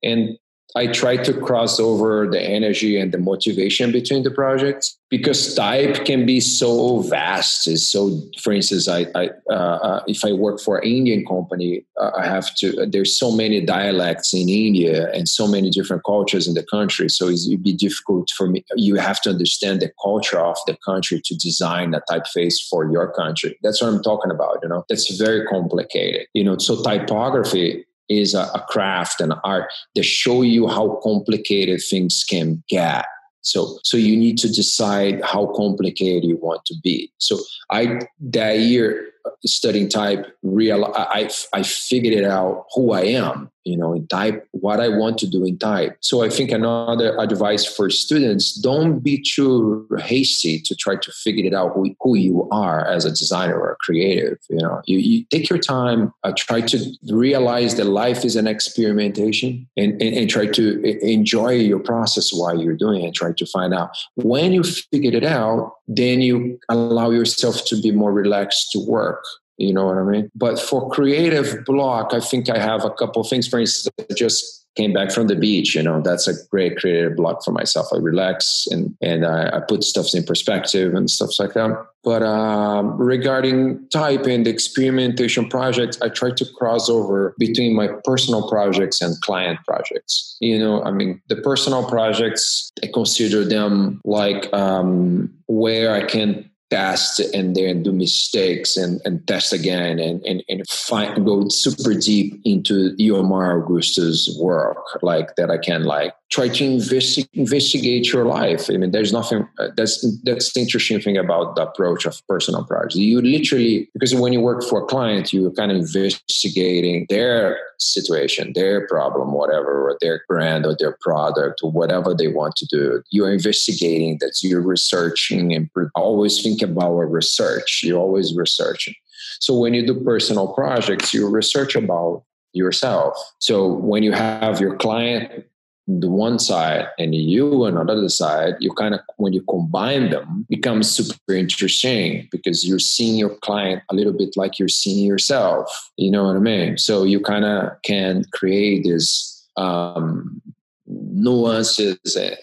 And 0.02 0.38
I 0.76 0.86
try 0.88 1.16
to 1.16 1.32
cross 1.32 1.80
over 1.80 2.28
the 2.30 2.40
energy 2.40 3.00
and 3.00 3.10
the 3.10 3.18
motivation 3.18 3.90
between 3.90 4.22
the 4.22 4.30
projects 4.30 4.98
because 5.08 5.54
type 5.54 6.04
can 6.04 6.26
be 6.26 6.40
so 6.40 7.00
vast. 7.00 7.64
so, 7.78 8.20
for 8.38 8.52
instance, 8.52 8.86
I, 8.86 9.06
I 9.14 9.30
uh, 9.48 9.54
uh, 9.54 10.02
if 10.06 10.24
I 10.24 10.32
work 10.32 10.60
for 10.60 10.78
an 10.78 10.84
Indian 10.86 11.24
company, 11.24 11.86
uh, 11.98 12.10
I 12.16 12.26
have 12.26 12.54
to. 12.56 12.86
There's 12.86 13.18
so 13.18 13.32
many 13.32 13.62
dialects 13.62 14.34
in 14.34 14.50
India 14.50 15.10
and 15.12 15.26
so 15.26 15.48
many 15.48 15.70
different 15.70 16.04
cultures 16.04 16.46
in 16.46 16.52
the 16.52 16.64
country. 16.64 17.08
So 17.08 17.28
it'd 17.28 17.62
be 17.62 17.72
difficult 17.72 18.28
for 18.36 18.46
me. 18.46 18.62
You 18.76 18.96
have 18.96 19.22
to 19.22 19.30
understand 19.30 19.80
the 19.80 19.90
culture 20.02 20.38
of 20.38 20.58
the 20.66 20.76
country 20.84 21.22
to 21.24 21.34
design 21.36 21.94
a 21.94 22.02
typeface 22.10 22.56
for 22.68 22.90
your 22.92 23.10
country. 23.12 23.58
That's 23.62 23.80
what 23.80 23.88
I'm 23.88 24.02
talking 24.02 24.30
about. 24.30 24.58
You 24.62 24.68
know, 24.68 24.84
that's 24.88 25.16
very 25.16 25.46
complicated. 25.46 26.26
You 26.34 26.44
know, 26.44 26.58
so 26.58 26.82
typography 26.82 27.86
is 28.08 28.34
a, 28.34 28.50
a 28.54 28.64
craft 28.68 29.20
and 29.20 29.34
art 29.44 29.70
that 29.94 30.04
show 30.04 30.42
you 30.42 30.68
how 30.68 31.00
complicated 31.02 31.80
things 31.88 32.24
can 32.28 32.62
get. 32.68 33.06
So 33.42 33.78
so 33.84 33.96
you 33.96 34.16
need 34.16 34.38
to 34.38 34.48
decide 34.48 35.22
how 35.24 35.46
complicated 35.54 36.24
you 36.24 36.36
want 36.36 36.64
to 36.66 36.74
be. 36.82 37.12
So 37.18 37.38
i 37.70 38.00
that 38.20 38.58
year 38.58 39.06
studying 39.44 39.88
type 39.88 40.26
real 40.42 40.84
I, 40.96 41.30
I 41.52 41.62
figured 41.62 42.14
it 42.14 42.24
out 42.24 42.66
who 42.74 42.92
i 42.92 43.02
am 43.02 43.50
you 43.68 43.76
know 43.76 43.92
in 43.92 44.06
type 44.08 44.46
what 44.52 44.80
i 44.80 44.88
want 44.88 45.18
to 45.18 45.26
do 45.26 45.44
in 45.44 45.58
type. 45.58 45.96
So 46.00 46.22
i 46.22 46.30
think 46.30 46.50
another 46.50 47.16
advice 47.18 47.64
for 47.64 47.90
students 47.90 48.54
don't 48.54 49.00
be 49.00 49.22
too 49.22 49.86
hasty 49.98 50.60
to 50.60 50.74
try 50.74 50.96
to 50.96 51.12
figure 51.12 51.46
it 51.46 51.54
out 51.54 51.72
who, 51.74 51.94
who 52.00 52.16
you 52.16 52.48
are 52.50 52.86
as 52.86 53.04
a 53.04 53.10
designer 53.10 53.58
or 53.58 53.72
a 53.72 53.76
creative 53.76 54.38
you 54.48 54.58
know. 54.58 54.80
You, 54.86 54.98
you 54.98 55.24
take 55.30 55.50
your 55.50 55.58
time 55.58 56.12
uh, 56.24 56.32
try 56.36 56.60
to 56.62 56.78
realize 57.10 57.76
that 57.76 57.84
life 57.84 58.24
is 58.24 58.36
an 58.36 58.46
experimentation 58.46 59.68
and, 59.76 60.00
and, 60.02 60.16
and 60.16 60.30
try 60.30 60.46
to 60.46 60.64
enjoy 61.06 61.52
your 61.52 61.80
process 61.80 62.32
while 62.32 62.58
you're 62.58 62.76
doing 62.76 63.02
it 63.02 63.14
try 63.14 63.32
to 63.32 63.46
find 63.46 63.74
out. 63.74 63.90
When 64.14 64.52
you 64.52 64.62
figured 64.62 65.14
it 65.14 65.24
out 65.24 65.72
then 65.88 66.20
you 66.20 66.58
allow 66.68 67.10
yourself 67.10 67.64
to 67.64 67.80
be 67.80 67.90
more 67.90 68.12
relaxed 68.12 68.70
to 68.72 68.78
work 68.78 69.17
you 69.58 69.72
know 69.72 69.86
what 69.86 69.98
I 69.98 70.04
mean? 70.04 70.30
But 70.34 70.60
for 70.60 70.88
creative 70.90 71.64
block, 71.64 72.14
I 72.14 72.20
think 72.20 72.48
I 72.48 72.58
have 72.58 72.84
a 72.84 72.90
couple 72.90 73.22
of 73.22 73.28
things. 73.28 73.48
For 73.48 73.58
instance, 73.58 73.92
I 73.98 74.14
just 74.14 74.58
came 74.76 74.92
back 74.92 75.10
from 75.10 75.26
the 75.26 75.34
beach. 75.34 75.74
You 75.74 75.82
know, 75.82 76.00
that's 76.00 76.28
a 76.28 76.34
great 76.50 76.78
creative 76.78 77.16
block 77.16 77.44
for 77.44 77.50
myself. 77.50 77.88
I 77.92 77.98
relax 77.98 78.66
and 78.70 78.96
and 79.02 79.26
I, 79.26 79.56
I 79.56 79.60
put 79.60 79.82
stuff 79.82 80.14
in 80.14 80.22
perspective 80.22 80.94
and 80.94 81.10
stuff 81.10 81.30
like 81.40 81.54
that. 81.54 81.70
But 82.04 82.22
um, 82.22 82.96
regarding 82.96 83.86
type 83.88 84.26
and 84.26 84.46
experimentation 84.46 85.48
projects, 85.48 86.00
I 86.00 86.08
try 86.08 86.30
to 86.30 86.46
cross 86.56 86.88
over 86.88 87.34
between 87.38 87.74
my 87.74 87.88
personal 88.04 88.48
projects 88.48 89.02
and 89.02 89.20
client 89.22 89.58
projects. 89.66 90.36
You 90.40 90.58
know, 90.60 90.82
I 90.84 90.92
mean, 90.92 91.20
the 91.28 91.36
personal 91.36 91.84
projects, 91.88 92.70
I 92.84 92.86
consider 92.94 93.44
them 93.44 94.00
like 94.04 94.50
um, 94.54 95.34
where 95.48 95.92
I 95.92 96.04
can 96.04 96.48
test 96.70 97.20
and 97.20 97.56
then 97.56 97.82
do 97.82 97.92
mistakes 97.92 98.76
and, 98.76 99.00
and 99.04 99.26
test 99.26 99.52
again 99.52 99.98
and, 99.98 100.24
and, 100.24 100.44
and 100.48 100.68
find 100.68 101.24
go 101.24 101.48
super 101.48 101.94
deep 101.94 102.40
into 102.44 102.94
Yomar 102.96 103.62
Augusto's 103.62 104.36
work 104.40 104.76
like 105.02 105.36
that 105.36 105.50
I 105.50 105.58
can 105.58 105.84
like 105.84 106.14
try 106.30 106.48
to 106.48 106.64
investi- 106.64 107.28
investigate 107.32 108.12
your 108.12 108.26
life. 108.26 108.68
I 108.68 108.76
mean, 108.76 108.90
there's 108.90 109.12
nothing 109.12 109.48
uh, 109.58 109.68
that's 109.76 110.04
that's 110.24 110.52
the 110.52 110.60
interesting 110.60 111.00
thing 111.00 111.16
about 111.16 111.56
the 111.56 111.62
approach 111.62 112.04
of 112.04 112.20
personal 112.28 112.64
projects. 112.64 112.96
You 112.96 113.22
literally 113.22 113.88
because 113.94 114.14
when 114.14 114.32
you 114.32 114.40
work 114.40 114.62
for 114.62 114.82
a 114.82 114.86
client, 114.86 115.32
you're 115.32 115.50
kind 115.52 115.70
of 115.70 115.78
investigating 115.78 117.06
their 117.08 117.58
situation, 117.78 118.52
their 118.54 118.86
problem, 118.88 119.32
whatever, 119.32 119.88
or 119.88 119.96
their 120.00 120.22
brand 120.28 120.66
or 120.66 120.76
their 120.78 120.96
product 121.00 121.60
or 121.62 121.70
whatever 121.70 122.14
they 122.14 122.28
want 122.28 122.56
to 122.56 122.66
do. 122.66 123.02
You're 123.10 123.32
investigating 123.32 124.18
that. 124.20 124.38
You're 124.42 124.62
researching 124.62 125.54
and 125.54 125.70
always 125.94 126.42
think 126.42 126.62
about 126.62 126.94
research. 126.94 127.82
You're 127.82 127.98
always 127.98 128.34
researching. 128.36 128.94
So 129.40 129.56
when 129.56 129.74
you 129.74 129.86
do 129.86 129.94
personal 130.00 130.52
projects, 130.52 131.14
you 131.14 131.28
research 131.28 131.74
about 131.74 132.24
yourself. 132.52 133.16
So 133.38 133.66
when 133.66 134.02
you 134.02 134.12
have 134.12 134.60
your 134.60 134.76
client 134.76 135.44
the 135.88 136.10
one 136.10 136.38
side 136.38 136.86
and 136.98 137.14
you 137.14 137.64
on 137.64 137.74
the 137.74 137.92
other 137.92 138.08
side, 138.10 138.56
you 138.60 138.72
kind 138.74 138.94
of 138.94 139.00
when 139.16 139.32
you 139.32 139.40
combine 139.48 140.10
them 140.10 140.46
becomes 140.50 140.90
super 140.90 141.32
interesting 141.32 142.28
because 142.30 142.66
you're 142.68 142.78
seeing 142.78 143.16
your 143.16 143.34
client 143.36 143.82
a 143.90 143.94
little 143.94 144.12
bit 144.12 144.36
like 144.36 144.58
you're 144.58 144.68
seeing 144.68 145.04
yourself. 145.04 145.90
You 145.96 146.10
know 146.10 146.24
what 146.24 146.36
I 146.36 146.40
mean? 146.40 146.76
So 146.76 147.04
you 147.04 147.20
kind 147.20 147.46
of 147.46 147.72
can 147.82 148.24
create 148.32 148.84
this 148.84 149.48
um, 149.56 150.42
nuances. 150.86 151.98
Uh, 152.16 152.36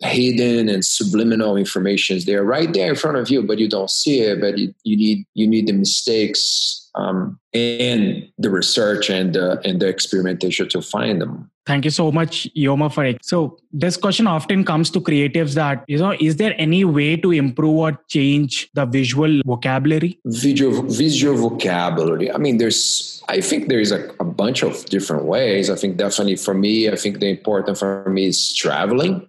hidden 0.00 0.68
and 0.68 0.84
subliminal 0.84 1.56
informations 1.56 2.26
they're 2.26 2.44
right 2.44 2.74
there 2.74 2.90
in 2.90 2.96
front 2.96 3.16
of 3.16 3.30
you 3.30 3.42
but 3.42 3.58
you 3.58 3.68
don't 3.68 3.88
see 3.88 4.20
it 4.20 4.38
but 4.38 4.58
you, 4.58 4.74
you 4.82 4.96
need 4.96 5.24
you 5.32 5.46
need 5.46 5.66
the 5.66 5.72
mistakes 5.72 6.90
um, 6.96 7.38
and 7.54 8.28
the 8.36 8.50
research 8.50 9.08
and 9.08 9.36
uh, 9.36 9.56
and 9.64 9.80
the 9.80 9.88
experimentation 9.88 10.68
to 10.68 10.82
find 10.82 11.22
them 11.22 11.50
Thank 11.66 11.86
you 11.86 11.90
so 11.90 12.12
much, 12.12 12.46
Yomar, 12.54 12.92
for 12.92 13.04
it. 13.04 13.24
So 13.24 13.56
this 13.72 13.96
question 13.96 14.26
often 14.26 14.64
comes 14.64 14.90
to 14.90 15.00
creatives 15.00 15.54
that, 15.54 15.84
you 15.88 15.98
know, 15.98 16.14
is 16.20 16.36
there 16.36 16.54
any 16.58 16.84
way 16.84 17.16
to 17.16 17.32
improve 17.32 17.76
or 17.76 18.00
change 18.08 18.68
the 18.74 18.84
visual 18.84 19.40
vocabulary? 19.46 20.18
Visual, 20.26 20.82
visual 20.82 21.36
vocabulary. 21.36 22.30
I 22.30 22.36
mean, 22.36 22.58
there's, 22.58 23.22
I 23.28 23.40
think 23.40 23.68
there 23.68 23.80
is 23.80 23.92
a, 23.92 24.10
a 24.20 24.24
bunch 24.24 24.62
of 24.62 24.84
different 24.86 25.24
ways. 25.24 25.70
I 25.70 25.76
think 25.76 25.96
definitely 25.96 26.36
for 26.36 26.52
me, 26.52 26.90
I 26.90 26.96
think 26.96 27.20
the 27.20 27.28
important 27.28 27.78
for 27.78 28.08
me 28.10 28.26
is 28.26 28.54
traveling. 28.54 29.26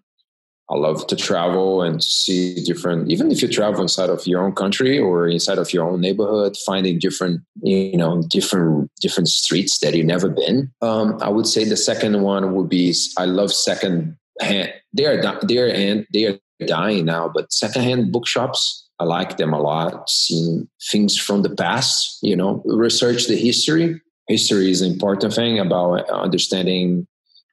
I 0.70 0.76
love 0.76 1.06
to 1.08 1.16
travel 1.16 1.84
and 1.84 2.02
to 2.02 2.06
see 2.06 2.64
different, 2.64 3.12
even 3.12 3.32
if 3.32 3.42
you 3.42 3.48
travel 3.48 3.82
inside 3.82 4.10
of 4.10 4.26
your 4.26 4.44
own 4.44 4.54
country 4.54 4.98
or 4.98 5.28
inside 5.28 5.60
of 5.60 5.72
your 5.72 5.88
own 5.88 6.02
neighborhood, 6.02 6.58
finding 6.66 6.98
different, 6.98 7.42
you 7.62 7.98
know, 7.98 8.24
different 8.30 8.92
different 9.00 9.28
streets 9.28 9.78
that 9.80 9.94
you've 9.94 10.08
never 10.08 10.30
been. 10.30 10.72
Um, 10.82 11.20
I 11.22 11.30
would 11.30 11.46
say 11.46 11.66
the 11.66 11.78
second 11.78 12.20
one 12.22 12.54
would 12.56 12.70
be 12.70 12.96
I 13.18 13.26
love 13.26 13.54
second 13.54 14.18
hand. 14.42 14.74
They 14.94 15.06
are 15.06 15.40
they 15.44 15.60
are 15.60 15.68
and 15.68 16.08
they 16.12 16.26
are 16.26 16.40
dying 16.66 17.06
now, 17.06 17.30
but 17.34 17.54
secondhand 17.54 18.12
bookshops 18.12 18.86
I 19.00 19.04
like 19.04 19.38
them 19.38 19.54
a 19.54 19.62
lot. 19.62 20.10
Seeing 20.10 20.68
things 20.92 21.18
from 21.18 21.42
the 21.42 21.50
past, 21.50 22.18
you 22.22 22.36
know, 22.36 22.64
research 22.66 23.28
the 23.28 23.36
history. 23.36 24.02
History 24.28 24.72
is 24.72 24.82
an 24.82 24.92
important 24.92 25.34
thing 25.34 25.60
about 25.60 26.10
understanding 26.10 27.06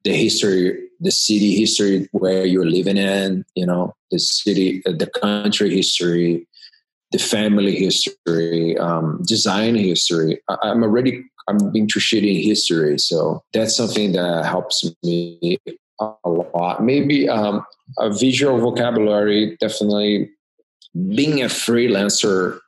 the 0.05 0.13
history, 0.13 0.89
the 1.01 1.11
city 1.11 1.57
history 1.57 2.09
where 2.13 2.45
you're 2.45 2.69
living 2.69 2.97
in, 2.97 3.45
you 3.55 3.67
know, 3.67 3.95
the 4.11 4.19
city, 4.19 4.83
the 4.85 5.11
country 5.21 5.75
history, 5.75 6.47
the 7.13 7.19
family 7.19 7.75
history, 7.77 8.77
um, 8.79 9.23
design 9.27 9.75
history. 9.75 10.41
I, 10.49 10.71
am 10.71 10.83
already 10.83 11.25
I'm 11.49 11.75
interested 11.75 12.25
in 12.25 12.43
history, 12.43 12.99
so 12.99 13.43
that's 13.53 13.77
something 13.77 14.13
that 14.13 14.45
helps 14.45 14.85
me 15.03 15.59
a 16.01 16.29
lot. 16.29 16.83
Maybe 16.83 17.29
um, 17.29 17.65
a 17.99 18.11
visual 18.11 18.59
vocabulary, 18.59 19.57
definitely. 19.61 20.31
Being 21.15 21.43
a 21.43 21.47
freelancer 21.47 22.59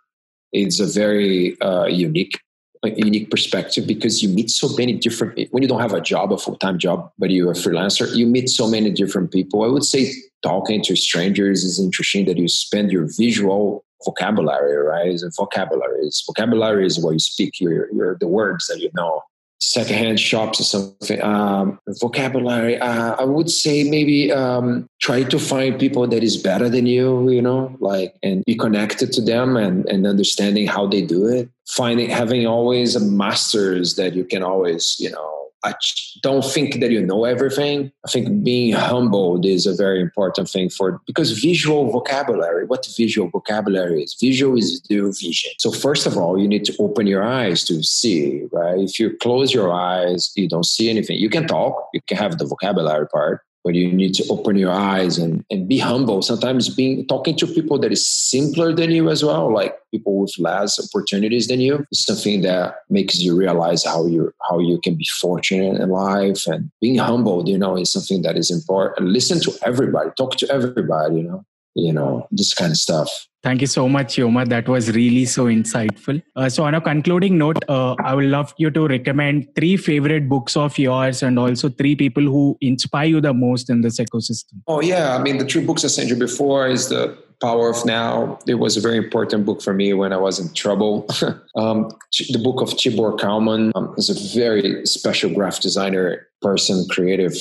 is 0.52 0.80
a 0.80 0.86
very 0.86 1.60
uh, 1.60 1.86
unique 1.86 2.40
a 2.84 2.90
unique 2.96 3.30
perspective 3.30 3.86
because 3.86 4.22
you 4.22 4.28
meet 4.28 4.50
so 4.50 4.68
many 4.76 4.92
different 4.92 5.38
when 5.50 5.62
you 5.62 5.68
don't 5.68 5.80
have 5.80 5.92
a 5.92 6.00
job 6.00 6.32
a 6.32 6.38
full-time 6.38 6.78
job 6.78 7.10
but 7.18 7.30
you're 7.30 7.50
a 7.50 7.54
freelancer 7.54 8.14
you 8.14 8.26
meet 8.26 8.48
so 8.48 8.68
many 8.68 8.90
different 8.90 9.32
people 9.32 9.64
i 9.64 9.66
would 9.66 9.84
say 9.84 10.12
talking 10.42 10.82
to 10.82 10.94
strangers 10.94 11.64
is 11.64 11.80
interesting 11.80 12.26
that 12.26 12.36
you 12.36 12.48
spend 12.48 12.92
your 12.92 13.08
visual 13.18 13.84
vocabulary, 14.04 14.76
right? 14.76 15.08
Is 15.08 15.24
vocabulary. 15.36 16.06
is 16.06 16.22
vocabulary 16.26 16.86
is 16.86 17.02
what 17.02 17.12
you 17.12 17.18
speak, 17.18 17.60
your, 17.60 17.92
your 17.92 18.16
the 18.20 18.28
words 18.28 18.66
that 18.66 18.80
you 18.80 18.90
know. 18.94 19.22
Secondhand 19.66 20.20
shops 20.20 20.60
or 20.60 20.64
something. 20.64 21.22
Um, 21.22 21.78
vocabulary. 22.00 22.78
Uh, 22.78 23.16
I 23.18 23.24
would 23.24 23.50
say 23.50 23.88
maybe 23.88 24.30
um, 24.30 24.86
try 25.00 25.22
to 25.22 25.38
find 25.38 25.80
people 25.80 26.06
that 26.06 26.22
is 26.22 26.36
better 26.36 26.68
than 26.68 26.84
you. 26.84 27.30
You 27.30 27.40
know, 27.40 27.74
like 27.80 28.14
and 28.22 28.44
be 28.44 28.56
connected 28.56 29.10
to 29.12 29.22
them 29.22 29.56
and 29.56 29.86
and 29.88 30.06
understanding 30.06 30.66
how 30.66 30.86
they 30.86 31.00
do 31.00 31.26
it. 31.26 31.48
Finding 31.66 32.10
having 32.10 32.46
always 32.46 32.94
a 32.94 33.00
masters 33.00 33.96
that 33.96 34.14
you 34.14 34.24
can 34.24 34.42
always 34.42 34.96
you 34.98 35.10
know 35.10 35.43
I 35.64 35.74
don't 36.22 36.44
think 36.44 36.80
that 36.80 36.90
you 36.90 37.04
know 37.04 37.24
everything. 37.24 37.90
I 38.06 38.10
think 38.10 38.44
being 38.44 38.74
humbled 38.74 39.46
is 39.46 39.66
a 39.66 39.74
very 39.74 40.00
important 40.00 40.48
thing 40.48 40.68
for 40.68 41.00
because 41.06 41.30
visual 41.40 41.90
vocabulary. 41.90 42.66
What 42.66 42.86
visual 42.96 43.30
vocabulary 43.30 44.02
is? 44.02 44.14
Visual 44.20 44.58
is 44.58 44.80
do 44.80 45.10
vision. 45.12 45.52
So 45.58 45.72
first 45.72 46.06
of 46.06 46.18
all, 46.18 46.38
you 46.38 46.46
need 46.46 46.64
to 46.66 46.76
open 46.78 47.06
your 47.06 47.22
eyes 47.22 47.64
to 47.64 47.82
see. 47.82 48.44
Right? 48.52 48.78
If 48.78 49.00
you 49.00 49.16
close 49.16 49.54
your 49.54 49.72
eyes, 49.72 50.32
you 50.36 50.48
don't 50.48 50.66
see 50.66 50.90
anything. 50.90 51.18
You 51.18 51.30
can 51.30 51.46
talk. 51.46 51.88
You 51.94 52.00
can 52.06 52.18
have 52.18 52.36
the 52.36 52.44
vocabulary 52.44 53.08
part, 53.08 53.40
but 53.64 53.74
you 53.74 53.90
need 53.90 54.12
to 54.14 54.26
open 54.28 54.56
your 54.56 54.70
eyes 54.70 55.16
and, 55.16 55.42
and 55.50 55.66
be 55.66 55.78
humble. 55.78 56.20
Sometimes 56.20 56.68
being 56.68 57.06
talking 57.06 57.34
to 57.38 57.46
people 57.46 57.78
that 57.78 57.92
is 57.92 58.08
simpler 58.08 58.74
than 58.74 58.90
you 58.90 59.08
as 59.08 59.24
well 59.24 59.52
like 59.52 59.74
people 59.90 60.20
with 60.20 60.34
less 60.38 60.78
opportunities 60.78 61.48
than 61.48 61.60
you 61.60 61.84
is 61.90 62.04
something 62.04 62.42
that 62.42 62.76
makes 62.90 63.18
you 63.20 63.34
realize 63.36 63.84
how 63.84 64.06
you 64.06 64.32
how 64.48 64.58
you 64.58 64.78
can 64.80 64.94
be 64.94 65.06
fortunate 65.20 65.80
in 65.80 65.88
life. 65.88 66.46
And 66.46 66.70
being 66.80 66.98
humble 66.98 67.48
you 67.48 67.56
know 67.56 67.78
is 67.78 67.92
something 67.92 68.22
that 68.22 68.36
is 68.36 68.50
important. 68.50 69.08
Listen 69.08 69.40
to 69.40 69.52
everybody 69.62 70.10
talk 70.16 70.36
to 70.36 70.50
everybody 70.52 71.16
you 71.16 71.22
know 71.22 71.44
you 71.74 71.92
know 71.92 72.28
this 72.30 72.54
kind 72.54 72.70
of 72.70 72.76
stuff 72.76 73.10
Thank 73.44 73.60
you 73.60 73.66
so 73.66 73.86
much, 73.90 74.16
Yomar. 74.16 74.48
That 74.48 74.66
was 74.68 74.90
really 74.92 75.26
so 75.26 75.44
insightful. 75.44 76.22
Uh, 76.34 76.48
so, 76.48 76.64
on 76.64 76.74
a 76.74 76.80
concluding 76.80 77.36
note, 77.36 77.62
uh, 77.68 77.94
I 78.02 78.14
would 78.14 78.24
love 78.24 78.54
you 78.56 78.70
to 78.70 78.86
recommend 78.88 79.54
three 79.54 79.76
favorite 79.76 80.30
books 80.30 80.56
of 80.56 80.78
yours 80.78 81.22
and 81.22 81.38
also 81.38 81.68
three 81.68 81.94
people 81.94 82.22
who 82.22 82.56
inspire 82.62 83.06
you 83.06 83.20
the 83.20 83.34
most 83.34 83.68
in 83.68 83.82
this 83.82 84.00
ecosystem. 84.00 84.62
Oh, 84.66 84.80
yeah. 84.80 85.14
I 85.14 85.18
mean, 85.20 85.36
the 85.36 85.44
three 85.44 85.62
books 85.62 85.84
I 85.84 85.88
sent 85.88 86.08
you 86.08 86.16
before 86.16 86.68
is 86.68 86.88
The 86.88 87.18
Power 87.42 87.68
of 87.68 87.84
Now. 87.84 88.38
It 88.46 88.54
was 88.54 88.78
a 88.78 88.80
very 88.80 88.96
important 88.96 89.44
book 89.44 89.60
for 89.60 89.74
me 89.74 89.92
when 89.92 90.14
I 90.14 90.16
was 90.16 90.38
in 90.38 90.50
trouble. 90.54 91.06
um, 91.54 91.90
the 92.30 92.40
book 92.42 92.62
of 92.62 92.70
Tibor 92.70 93.20
Kalman 93.20 93.72
um, 93.74 93.94
is 93.98 94.08
a 94.08 94.38
very 94.40 94.86
special 94.86 95.28
graphic 95.30 95.60
designer 95.60 96.28
person, 96.40 96.86
creative 96.88 97.34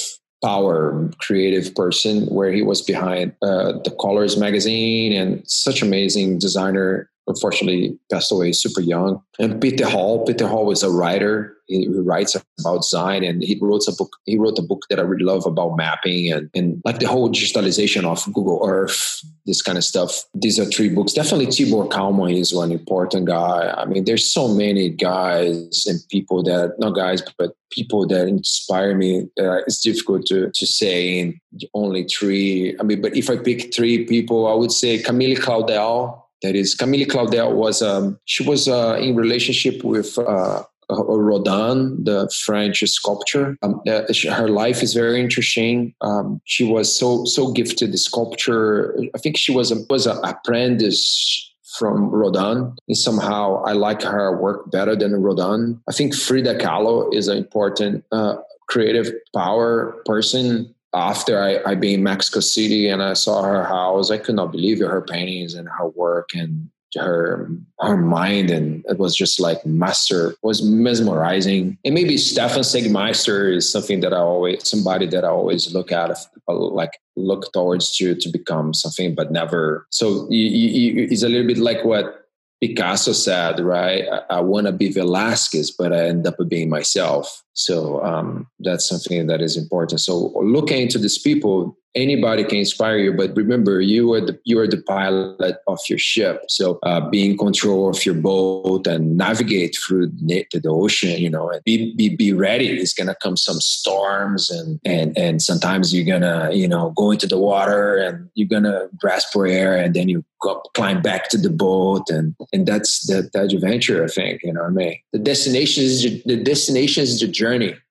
power 0.44 1.10
creative 1.20 1.74
person 1.76 2.26
where 2.28 2.52
he 2.52 2.62
was 2.62 2.82
behind 2.82 3.34
uh, 3.42 3.74
the 3.84 3.96
colors 4.02 4.38
magazine 4.38 5.14
and 5.14 5.42
such 5.48 5.82
amazing 5.82 6.38
designer 6.38 7.10
unfortunately 7.28 7.98
passed 8.12 8.32
away 8.32 8.52
super 8.52 8.82
young. 8.82 9.22
And 9.40 9.62
peter 9.62 9.88
hall 9.88 10.26
peter 10.26 10.48
hall 10.48 10.66
was 10.66 10.84
a 10.84 10.90
writer. 10.90 11.58
He 11.68 11.88
writes 11.88 12.36
about 12.60 12.82
design 12.82 13.24
and 13.24 13.42
he 13.42 13.58
wrote 13.62 13.88
a 13.88 13.94
book 13.94 14.18
he 14.26 14.38
wrote 14.38 14.60
a 14.60 14.62
book 14.62 14.84
that 14.90 15.00
i 15.00 15.02
really 15.02 15.24
love 15.24 15.46
about 15.46 15.78
mapping 15.78 16.32
and, 16.32 16.50
and 16.54 16.82
like 16.84 17.00
the 17.00 17.08
whole 17.08 17.30
digitalization 17.30 18.04
of 18.04 18.32
google 18.34 18.62
earth 18.66 19.24
this 19.46 19.62
kind 19.62 19.78
of 19.78 19.84
stuff. 19.84 20.24
These 20.34 20.60
are 20.60 20.66
three 20.66 20.90
books. 20.90 21.14
Definitely 21.14 21.48
tibor 21.48 21.90
kalman 21.92 22.36
is 22.36 22.54
one 22.54 22.72
important 22.72 23.28
guy. 23.28 23.74
I 23.78 23.86
mean 23.86 24.06
there's 24.06 24.30
so 24.30 24.48
many 24.48 24.90
guys 24.90 25.86
and 25.86 26.00
people 26.10 26.44
that 26.44 26.76
not 26.80 26.96
guys 26.96 27.22
but 27.38 27.56
people 27.74 28.08
that 28.08 28.28
inspire 28.28 28.96
me 28.96 29.28
uh, 29.40 29.58
it's 29.68 29.82
difficult 29.82 30.26
to, 30.28 30.52
to 30.54 30.66
say 30.66 31.40
only 31.74 32.04
three 32.04 32.76
i 32.80 32.84
mean 32.84 33.02
but 33.02 33.16
if 33.18 33.30
i 33.30 33.36
pick 33.36 33.74
three 33.74 34.06
people 34.06 34.48
i 34.48 34.54
would 34.54 34.72
say 34.72 35.02
camille 35.02 35.36
claudel 35.36 36.23
that 36.44 36.56
is 36.56 36.76
camille 36.76 37.06
claudel 37.06 37.54
was 37.54 37.82
um, 37.82 38.20
she 38.26 38.44
was 38.44 38.68
uh, 38.68 38.98
in 39.00 39.16
relationship 39.16 39.84
with 39.84 40.18
uh, 40.18 40.64
uh, 40.90 41.04
Rodin, 41.06 42.04
the 42.04 42.32
French 42.46 42.84
sculptor. 42.88 43.58
Um, 43.64 43.82
uh, 43.88 44.04
her 44.32 44.50
life 44.50 44.84
is 44.84 44.94
very 44.94 45.20
interesting. 45.20 45.96
Um, 46.02 46.42
she 46.46 46.64
was 46.64 46.94
so 46.98 47.26
so 47.26 47.52
gifted 47.52 47.94
the 47.94 47.98
sculpture. 47.98 48.98
I 49.16 49.18
think 49.18 49.38
she 49.38 49.54
was 49.54 49.72
a, 49.72 49.78
was 49.90 50.06
an 50.06 50.20
apprentice 50.24 51.50
from 51.78 52.10
Rodin. 52.10 52.76
And 52.88 52.98
somehow 52.98 53.64
I 53.64 53.74
like 53.74 54.04
her 54.04 54.40
work 54.40 54.72
better 54.72 54.96
than 54.96 55.16
Rodin. 55.16 55.82
I 55.90 55.92
think 55.92 56.14
Frida 56.14 56.60
Kahlo 56.60 57.14
is 57.14 57.28
an 57.28 57.38
important 57.38 58.04
uh, 58.12 58.36
creative 58.68 59.12
power 59.36 60.02
person. 60.06 60.74
After 60.94 61.42
I, 61.42 61.72
I 61.72 61.76
been 61.76 61.96
in 61.96 62.04
Mexico 62.04 62.40
City 62.40 62.88
and 62.88 63.02
I 63.02 63.14
saw 63.14 63.42
her 63.42 63.64
house, 63.64 64.12
I 64.12 64.18
could 64.18 64.36
not 64.36 64.52
believe 64.52 64.80
her 64.80 65.02
paintings 65.02 65.54
and 65.56 65.68
her 65.68 65.90
work 65.90 66.30
and 66.36 66.70
her 66.96 67.50
her 67.80 67.98
mind 67.98 68.52
and 68.52 68.86
it 68.88 69.00
was 69.00 69.16
just 69.16 69.40
like 69.40 69.66
master 69.66 70.36
was 70.44 70.62
mesmerizing 70.62 71.76
and 71.84 71.96
maybe 71.96 72.18
Stefan 72.18 72.62
Sagmeister 72.62 73.52
is 73.52 73.72
something 73.72 74.02
that 74.02 74.14
I 74.14 74.18
always 74.18 74.70
somebody 74.70 75.08
that 75.08 75.26
I 75.26 75.30
always 75.30 75.74
look 75.74 75.92
at 75.92 76.16
like 76.48 76.92
look 77.16 77.52
towards 77.52 77.98
to 77.98 78.14
to 78.14 78.30
become 78.30 78.76
something 78.76 79.16
but 79.16 79.32
never 79.32 79.88
so 79.90 80.28
it's 80.30 81.24
a 81.24 81.30
little 81.30 81.48
bit 81.48 81.58
like 81.58 81.84
what 81.84 82.24
Picasso 82.64 83.12
said, 83.12 83.60
right? 83.60 84.06
I, 84.08 84.38
I 84.38 84.40
want 84.40 84.68
to 84.68 84.72
be 84.72 84.90
Velasquez, 84.90 85.72
but 85.72 85.92
I 85.92 86.08
end 86.08 86.26
up 86.26 86.38
being 86.48 86.70
myself. 86.70 87.43
So 87.54 88.04
um, 88.04 88.48
that's 88.60 88.88
something 88.88 89.28
that 89.28 89.42
is 89.42 89.58
important. 89.58 90.02
So 90.02 90.34
looking 90.42 90.82
into 90.82 90.98
these 90.98 91.20
people, 91.20 91.78
anybody 91.96 92.44
can 92.44 92.58
inspire 92.58 92.98
you 92.98 93.14
but 93.14 93.36
remember 93.36 93.80
you 93.80 94.12
are 94.14 94.22
the 94.22 94.40
you 94.46 94.60
are 94.60 94.68
the 94.68 94.82
pilot 94.84 95.58
of 95.68 95.80
your 95.90 96.00
ship. 96.00 96.44
So 96.50 96.80
uh, 96.84 97.10
be 97.10 97.26
in 97.26 97.38
control 97.38 97.90
of 97.90 98.06
your 98.06 98.16
boat 98.16 98.88
and 98.88 99.18
navigate 99.18 99.76
through 99.76 100.08
the, 100.08 100.46
the 100.52 100.70
ocean 100.70 101.22
you 101.22 101.30
know 101.30 101.50
and 101.50 101.64
be, 101.64 101.94
be 101.96 102.16
be 102.16 102.34
ready. 102.34 102.70
It's 102.70 102.94
gonna 102.94 103.16
come 103.22 103.38
some 103.38 103.60
storms 103.60 104.50
and 104.50 104.80
and 104.86 105.18
and 105.18 105.42
sometimes 105.42 105.94
you're 105.94 106.06
gonna 106.06 106.52
you 106.52 106.68
know 106.68 106.92
go 106.92 107.12
into 107.12 107.28
the 107.28 107.38
water 107.38 107.98
and 107.98 108.30
you're 108.34 108.48
gonna 108.48 108.88
grasp 108.98 109.32
for 109.32 109.46
air 109.46 109.78
and 109.78 109.94
then 109.94 110.10
you 110.10 110.24
go, 110.42 110.62
climb 110.74 111.02
back 111.02 111.30
to 111.30 111.38
the 111.38 111.50
boat. 111.50 112.10
And 112.10 112.36
and 112.52 112.66
that's 112.66 113.06
the, 113.08 113.30
the 113.34 113.44
adventure 113.44 114.04
i 114.04 114.08
think 114.08 114.42
you 114.44 114.54
know 114.54 114.62
what 114.62 114.70
i 114.70 114.74
mean? 114.74 115.00
The 115.12 115.20
destination 115.20 115.84
is 115.84 116.24
the 116.24 116.38
destination 116.38 117.04
is 117.04 117.20
the 117.20 117.28
journey 117.28 117.43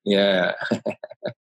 yeah 0.05 0.51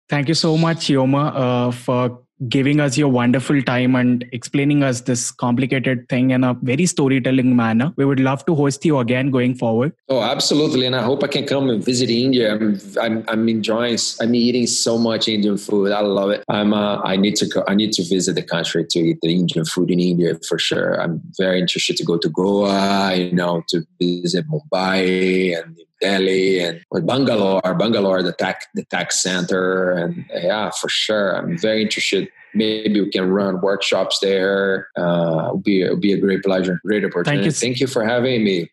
Thank 0.08 0.28
you 0.28 0.34
so 0.34 0.56
much, 0.56 0.88
Yomar, 0.88 1.32
uh, 1.34 1.70
for 1.70 2.20
giving 2.48 2.78
us 2.78 2.98
your 2.98 3.08
wonderful 3.08 3.62
time 3.62 3.94
and 3.96 4.24
explaining 4.32 4.82
us 4.82 5.00
this 5.02 5.30
complicated 5.30 6.08
thing 6.08 6.30
in 6.30 6.44
a 6.44 6.54
very 6.62 6.84
storytelling 6.84 7.56
manner. 7.56 7.92
We 7.96 8.04
would 8.04 8.20
love 8.20 8.44
to 8.46 8.54
host 8.54 8.84
you 8.84 8.98
again 8.98 9.30
going 9.30 9.54
forward. 9.54 9.92
Oh, 10.08 10.20
absolutely. 10.22 10.84
And 10.84 10.94
I 10.94 11.02
hope 11.02 11.24
I 11.24 11.28
can 11.28 11.46
come 11.46 11.70
and 11.70 11.82
visit 11.82 12.10
India. 12.10 12.54
I'm, 12.54 12.78
I'm, 13.00 13.24
I'm 13.28 13.48
enjoying, 13.48 13.98
I'm 14.20 14.34
eating 14.34 14.66
so 14.66 14.98
much 14.98 15.26
Indian 15.26 15.56
food. 15.56 15.92
I 15.92 16.00
love 16.00 16.30
it. 16.30 16.44
I'm, 16.48 16.74
uh, 16.74 17.00
I 17.02 17.16
need 17.16 17.36
to 17.36 17.46
go, 17.46 17.64
I 17.66 17.74
need 17.74 17.92
to 17.94 18.02
visit 18.02 18.34
the 18.34 18.42
country 18.42 18.84
to 18.90 18.98
eat 18.98 19.18
the 19.22 19.32
Indian 19.32 19.64
food 19.64 19.90
in 19.90 20.00
India 20.00 20.38
for 20.46 20.58
sure. 20.58 21.00
I'm 21.00 21.22
very 21.38 21.60
interested 21.60 21.96
to 21.96 22.04
go 22.04 22.18
to 22.18 22.28
Goa, 22.28 23.14
you 23.14 23.32
know, 23.32 23.62
to 23.68 23.84
visit 23.98 24.44
Mumbai 24.48 25.58
and 25.58 25.78
Delhi 26.04 26.60
and 26.60 26.84
Bangalore, 27.06 27.74
Bangalore, 27.74 28.22
the 28.22 28.32
tech, 28.32 28.66
the 28.74 28.84
tech 28.84 29.10
center. 29.12 29.92
And 29.92 30.24
yeah, 30.32 30.70
for 30.70 30.88
sure. 30.88 31.36
I'm 31.36 31.58
very 31.58 31.82
interested 31.82 32.28
maybe 32.54 33.00
we 33.00 33.10
can 33.10 33.30
run 33.30 33.60
workshops 33.60 34.20
there. 34.20 34.88
Uh, 34.96 35.46
it'll 35.46 35.58
be 35.58 35.82
it'll 35.82 35.96
be 35.96 36.12
a 36.12 36.18
great 36.18 36.42
pleasure, 36.42 36.80
great 36.84 37.04
opportunity. 37.04 37.42
Thank 37.42 37.46
you, 37.46 37.52
Thank 37.52 37.80
you 37.80 37.86
for 37.88 38.04
having 38.04 38.44
me. 38.44 38.70